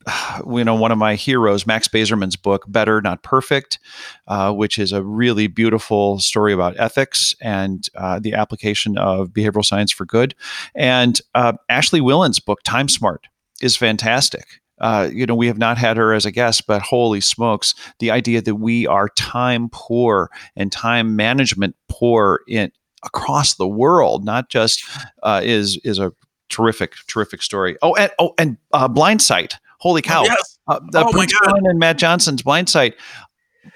you 0.50 0.64
know, 0.64 0.76
one 0.76 0.92
of 0.92 0.98
my 0.98 1.16
heroes, 1.16 1.66
Max 1.66 1.88
Bazerman's 1.88 2.36
book, 2.36 2.66
Better, 2.68 3.02
Not 3.02 3.24
Perfect, 3.24 3.80
uh, 4.28 4.54
which 4.54 4.78
is 4.78 4.92
a 4.92 5.04
really 5.04 5.48
beautiful 5.48 6.20
story 6.20 6.54
about 6.54 6.80
ethics 6.80 7.36
and 7.42 7.88
uh, 7.96 8.20
the 8.20 8.34
application 8.34 8.98
of 8.98 9.30
behavioral 9.30 9.66
science 9.66 9.92
for 9.92 10.06
good. 10.06 10.36
And 10.76 11.20
uh, 11.36 11.54
Ashley 11.68 12.02
Whillans' 12.02 12.44
book, 12.44 12.60
Time 12.64 12.88
Smart, 12.88 13.28
is 13.62 13.76
fantastic. 13.76 14.62
Uh, 14.80 15.10
you 15.12 15.26
know, 15.26 15.36
we 15.36 15.48
have 15.48 15.58
not 15.58 15.78
had 15.78 15.98
her 15.98 16.14
as 16.14 16.26
a 16.26 16.32
guest, 16.32 16.66
but 16.66 16.82
holy 16.82 17.20
smokes, 17.20 17.76
the 18.00 18.12
idea 18.12 18.42
that 18.42 18.56
we 18.56 18.88
are 18.88 19.10
time 19.10 19.70
poor 19.72 20.30
and 20.56 20.72
time 20.72 21.18
management 21.18 21.76
poor 21.90 22.42
in 22.48 22.72
across 23.04 23.56
the 23.56 23.68
world, 23.68 24.24
not 24.24 24.50
just 24.50 24.84
uh, 25.24 25.42
is 25.44 25.80
is 25.84 26.00
a 26.00 26.14
terrific, 26.50 26.94
terrific 27.08 27.42
story. 27.42 27.78
Oh, 27.82 27.94
and 27.96 28.12
oh, 28.20 28.34
and 28.38 28.58
uh, 28.72 28.88
Blindsight. 28.88 29.58
Holy 29.80 30.02
cow! 30.02 30.24
Yes. 30.24 30.60
Uh, 30.68 30.80
Oh 30.94 31.12
my 31.14 31.26
God. 31.26 31.60
And 31.64 31.80
Matt 31.80 31.98
Johnson's 31.98 32.42
Blind 32.42 32.68
Blindsight, 32.68 32.96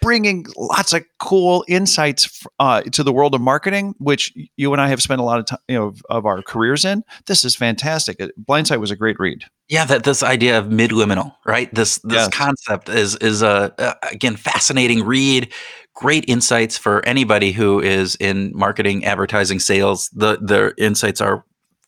bringing 0.02 0.46
lots 0.58 0.94
of 0.94 1.04
cool 1.20 1.63
insights 1.68 2.44
uh, 2.60 2.82
to 2.82 3.04
the 3.04 3.13
world 3.13 3.34
of 3.36 3.42
marketing, 3.42 3.96
which 4.00 4.34
you 4.58 4.74
and 4.74 4.82
I 4.82 4.88
have 4.89 5.02
spent 5.02 5.22
a 5.22 5.24
lot 5.24 5.39
of 5.39 5.46
time, 5.46 5.60
you 5.68 5.76
know, 5.78 5.88
of, 5.88 6.02
of 6.10 6.26
our 6.26 6.42
careers 6.42 6.84
in. 6.86 7.04
This 7.26 7.46
is 7.46 7.56
fantastic. 7.56 8.20
Blindsight 8.38 8.80
was 8.80 8.92
a 8.92 8.96
great 8.96 9.18
read. 9.20 9.46
Yeah, 9.70 9.86
that 9.86 10.04
this 10.04 10.24
idea 10.24 10.60
of 10.60 10.66
midliminal, 10.66 11.34
right? 11.46 11.74
This 11.74 12.00
this 12.04 12.13
Yes. 12.13 12.30
concept 12.30 12.89
is 12.89 13.16
is 13.18 13.42
a, 13.42 13.74
a 13.78 13.96
again 14.12 14.36
fascinating 14.36 15.04
read. 15.06 15.52
Great 15.96 16.26
insights 16.28 16.78
for 16.78 17.06
anybody 17.06 17.52
who 17.52 17.80
is 17.80 18.16
in 18.20 18.52
marketing, 18.56 19.06
advertising, 19.06 19.60
sales. 19.60 20.10
The 20.10 20.38
the 20.42 20.74
insights 20.78 21.22
are 21.22 21.46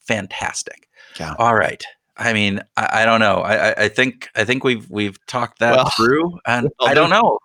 fantastic. 0.08 0.88
Yeah. 1.20 1.34
All 1.40 1.56
right. 1.56 1.84
I 2.18 2.32
mean, 2.34 2.62
I, 2.78 3.02
I 3.02 3.06
don't 3.06 3.20
know. 3.20 3.38
I, 3.38 3.84
I- 3.84 3.90
think 3.90 4.30
I 4.36 4.46
think 4.46 4.64
we've 4.64 4.90
we've 4.90 5.18
talked 5.26 5.60
that 5.60 5.76
Well, 5.76 5.90
through, 5.98 6.40
and 6.46 6.70
well, 6.80 6.90
I 6.90 6.94
don't 6.94 7.10
know. 7.10 7.40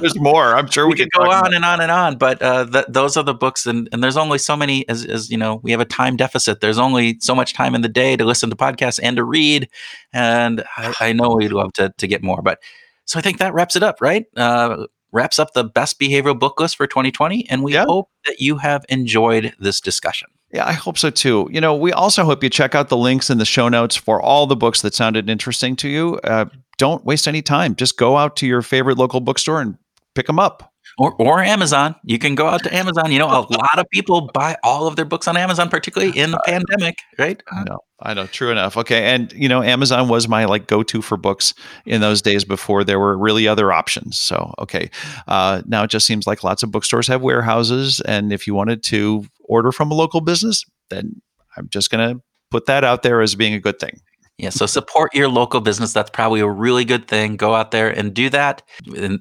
There's 0.00 0.18
more. 0.18 0.54
I'm 0.56 0.68
sure 0.70 0.86
we, 0.86 0.92
we, 0.92 0.98
could 0.98 1.10
go 1.12 1.30
on 1.30 1.52
and 1.54 1.64
on 1.64 1.80
and 1.80 1.90
on, 1.90 2.16
but 2.18 2.40
uh, 2.42 2.66
th- 2.66 2.86
those 2.88 3.16
are 3.16 3.22
the 3.24 3.34
books, 3.34 3.66
and, 3.66 3.88
and 3.92 4.02
there's 4.04 4.16
only 4.16 4.38
so 4.38 4.56
many. 4.56 4.88
As, 4.88 5.04
as 5.04 5.30
you 5.30 5.36
know, 5.36 5.56
we 5.62 5.70
have 5.72 5.80
a 5.80 5.84
time 5.84 6.16
deficit. 6.16 6.60
There's 6.60 6.78
only 6.78 7.16
so 7.20 7.34
much 7.34 7.54
time 7.54 7.74
in 7.74 7.80
the 7.82 7.88
day 7.88 8.16
to 8.16 8.24
listen 8.24 8.50
to 8.50 8.56
podcasts 8.56 9.00
and 9.02 9.16
to 9.16 9.24
read, 9.24 9.68
and 10.12 10.64
I, 10.76 10.94
I 11.00 11.12
know 11.12 11.30
we'd 11.36 11.52
love 11.52 11.72
to 11.74 11.92
to 11.96 12.06
get 12.06 12.22
more. 12.22 12.40
But 12.42 12.60
so 13.06 13.18
I 13.18 13.22
think 13.22 13.38
that 13.38 13.52
wraps 13.54 13.74
it 13.76 13.82
up, 13.82 14.00
right? 14.00 14.24
Uh, 14.36 14.86
wraps 15.12 15.38
up 15.38 15.52
the 15.54 15.64
best 15.64 16.00
behavioral 16.00 16.38
book 16.38 16.58
list 16.60 16.76
for 16.76 16.86
2020, 16.86 17.48
and 17.50 17.62
we 17.62 17.74
Yeah. 17.74 17.84
hope 17.84 18.10
that 18.26 18.40
you 18.40 18.56
have 18.58 18.84
enjoyed 18.88 19.54
this 19.60 19.80
discussion. 19.80 20.28
Yeah, 20.54 20.68
I 20.68 20.72
hope 20.72 20.96
so 20.98 21.10
too. 21.10 21.48
You 21.50 21.60
know, 21.60 21.74
we 21.74 21.92
also 21.92 22.24
hope 22.24 22.44
you 22.44 22.48
check 22.48 22.76
out 22.76 22.88
the 22.88 22.96
links 22.96 23.28
in 23.28 23.38
the 23.38 23.44
show 23.44 23.68
notes 23.68 23.96
for 23.96 24.22
all 24.22 24.46
the 24.46 24.54
books 24.54 24.82
that 24.82 24.94
sounded 24.94 25.28
interesting 25.28 25.74
to 25.76 25.88
you. 25.88 26.20
Uh, 26.22 26.44
don't 26.78 27.04
waste 27.04 27.26
any 27.26 27.42
time. 27.42 27.74
Just 27.74 27.98
go 27.98 28.16
out 28.16 28.36
to 28.36 28.46
your 28.46 28.62
favorite 28.62 28.96
local 28.96 29.20
bookstore 29.20 29.60
and 29.60 29.76
pick 30.14 30.28
them 30.28 30.38
up. 30.38 30.72
Or, 30.96 31.12
or 31.14 31.40
Amazon. 31.40 31.96
You 32.04 32.20
can 32.20 32.36
go 32.36 32.46
out 32.46 32.62
to 32.62 32.72
Amazon. 32.72 33.10
You 33.10 33.18
know, 33.18 33.26
a 33.26 33.42
lot 33.50 33.78
of 33.78 33.90
people 33.90 34.30
buy 34.32 34.56
all 34.62 34.86
of 34.86 34.94
their 34.94 35.04
books 35.04 35.26
on 35.26 35.36
Amazon, 35.36 35.68
particularly 35.68 36.16
in 36.16 36.30
the 36.30 36.40
pandemic, 36.46 36.98
right? 37.18 37.42
I 37.50 37.64
know. 37.64 37.80
I 38.00 38.14
know. 38.14 38.28
True 38.28 38.52
enough. 38.52 38.76
Okay. 38.76 39.12
And, 39.12 39.32
you 39.32 39.48
know, 39.48 39.60
Amazon 39.60 40.08
was 40.08 40.28
my 40.28 40.44
like 40.44 40.68
go 40.68 40.84
to 40.84 41.02
for 41.02 41.16
books 41.16 41.52
in 41.84 42.00
those 42.00 42.22
days 42.22 42.44
before 42.44 42.84
there 42.84 43.00
were 43.00 43.18
really 43.18 43.48
other 43.48 43.72
options. 43.72 44.20
So, 44.20 44.54
okay. 44.60 44.88
Uh, 45.26 45.62
now 45.66 45.82
it 45.82 45.90
just 45.90 46.06
seems 46.06 46.28
like 46.28 46.44
lots 46.44 46.62
of 46.62 46.70
bookstores 46.70 47.08
have 47.08 47.22
warehouses. 47.22 48.00
And 48.02 48.32
if 48.32 48.46
you 48.46 48.54
wanted 48.54 48.84
to 48.84 49.26
order 49.44 49.72
from 49.72 49.90
a 49.90 49.94
local 49.94 50.20
business, 50.20 50.64
then 50.90 51.20
I'm 51.56 51.68
just 51.68 51.90
going 51.90 52.16
to 52.16 52.22
put 52.50 52.66
that 52.66 52.84
out 52.84 53.02
there 53.02 53.20
as 53.20 53.34
being 53.34 53.54
a 53.54 53.60
good 53.60 53.78
thing. 53.78 54.00
Yeah, 54.36 54.50
so 54.50 54.66
support 54.66 55.14
your 55.14 55.28
local 55.28 55.60
business. 55.60 55.92
That's 55.92 56.10
probably 56.10 56.40
a 56.40 56.48
really 56.48 56.84
good 56.84 57.06
thing. 57.06 57.36
Go 57.36 57.54
out 57.54 57.70
there 57.70 57.88
and 57.88 58.12
do 58.12 58.28
that, 58.30 58.62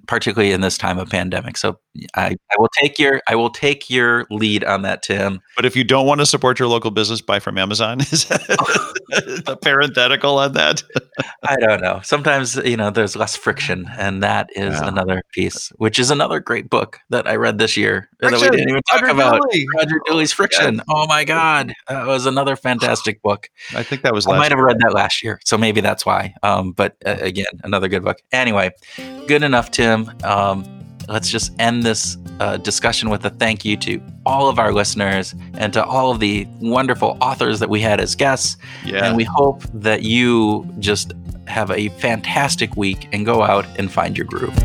particularly 0.07 0.51
in 0.53 0.62
this 0.62 0.75
time 0.75 0.97
of 0.97 1.07
pandemic. 1.07 1.55
So 1.55 1.77
I, 2.15 2.36
I 2.51 2.55
will 2.57 2.69
take 2.81 2.97
your 2.97 3.21
I 3.27 3.36
will 3.36 3.51
take 3.51 3.91
your 3.91 4.25
lead 4.31 4.63
on 4.63 4.81
that, 4.81 5.03
Tim. 5.03 5.39
But 5.55 5.65
if 5.65 5.75
you 5.75 5.83
don't 5.83 6.07
want 6.07 6.21
to 6.21 6.25
support 6.25 6.57
your 6.57 6.67
local 6.67 6.89
business, 6.89 7.21
buy 7.21 7.38
from 7.39 7.59
Amazon. 7.59 7.99
the 9.45 9.57
parenthetical 9.61 10.37
on 10.39 10.53
that? 10.53 10.83
I 11.43 11.55
don't 11.57 11.81
know. 11.81 11.99
Sometimes 12.03 12.55
you 12.57 12.77
know 12.77 12.89
there's 12.89 13.15
less 13.15 13.35
friction, 13.35 13.89
and 13.97 14.23
that 14.23 14.49
is 14.55 14.73
Yeah. 14.73 14.87
another 14.87 15.21
piece, 15.33 15.69
which 15.77 15.99
is 15.99 16.11
another 16.11 16.39
great 16.39 16.69
book 16.69 16.99
that 17.09 17.27
I 17.27 17.35
read 17.35 17.57
this 17.57 17.75
year 17.77 18.09
that 18.19 18.31
we 18.31 18.39
didn't 18.39 18.69
even 18.69 18.81
talk 18.89 19.01
Roger 19.01 19.13
about. 19.13 19.41
Dooley. 19.41 19.65
Roger 19.77 20.01
Dooley's 20.05 20.31
Friction. 20.31 20.81
Oh 20.89 21.05
my 21.07 21.23
God, 21.23 21.73
that 21.87 22.05
was 22.07 22.25
another 22.25 22.55
fantastic 22.55 23.21
book. 23.21 23.49
I 23.75 23.83
think 23.83 24.01
that 24.03 24.13
was 24.13 24.27
I 24.27 24.37
might 24.37 24.51
have 24.51 24.59
read 24.59 24.79
that 24.79 24.93
last 24.93 25.23
year, 25.23 25.39
so 25.43 25.57
maybe 25.57 25.81
that's 25.81 26.05
why. 26.05 26.33
Um, 26.43 26.71
but 26.71 26.95
uh, 27.05 27.17
again, 27.19 27.45
another 27.63 27.87
good 27.87 28.03
book. 28.03 28.17
Anyway, 28.31 28.71
good 29.27 29.43
enough, 29.43 29.71
Tim. 29.71 30.11
Um, 30.23 30.65
let's 31.09 31.29
just 31.29 31.51
end 31.59 31.83
this 31.83 32.17
uh, 32.39 32.57
discussion 32.57 33.09
with 33.09 33.25
a 33.25 33.29
thank 33.29 33.65
you 33.65 33.75
to 33.77 34.01
all 34.25 34.47
of 34.47 34.59
our 34.59 34.71
listeners 34.71 35.36
and 35.55 35.73
to 35.73 35.83
all 35.83 36.12
of 36.12 36.19
the 36.19 36.47
wonderful 36.59 37.17
authors 37.21 37.59
that 37.59 37.69
we 37.69 37.81
had 37.81 37.99
as 37.99 38.15
guests. 38.15 38.57
Yeah. 38.86 39.05
And 39.05 39.17
we 39.17 39.23
hope 39.23 39.63
that 39.73 40.03
you 40.03 40.71
just 40.79 41.13
have 41.47 41.71
a 41.71 41.89
fantastic 41.89 42.75
week 42.77 43.07
and 43.12 43.25
go 43.25 43.43
out 43.43 43.65
and 43.77 43.91
find 43.91 44.17
your 44.17 44.25
groove. 44.25 44.57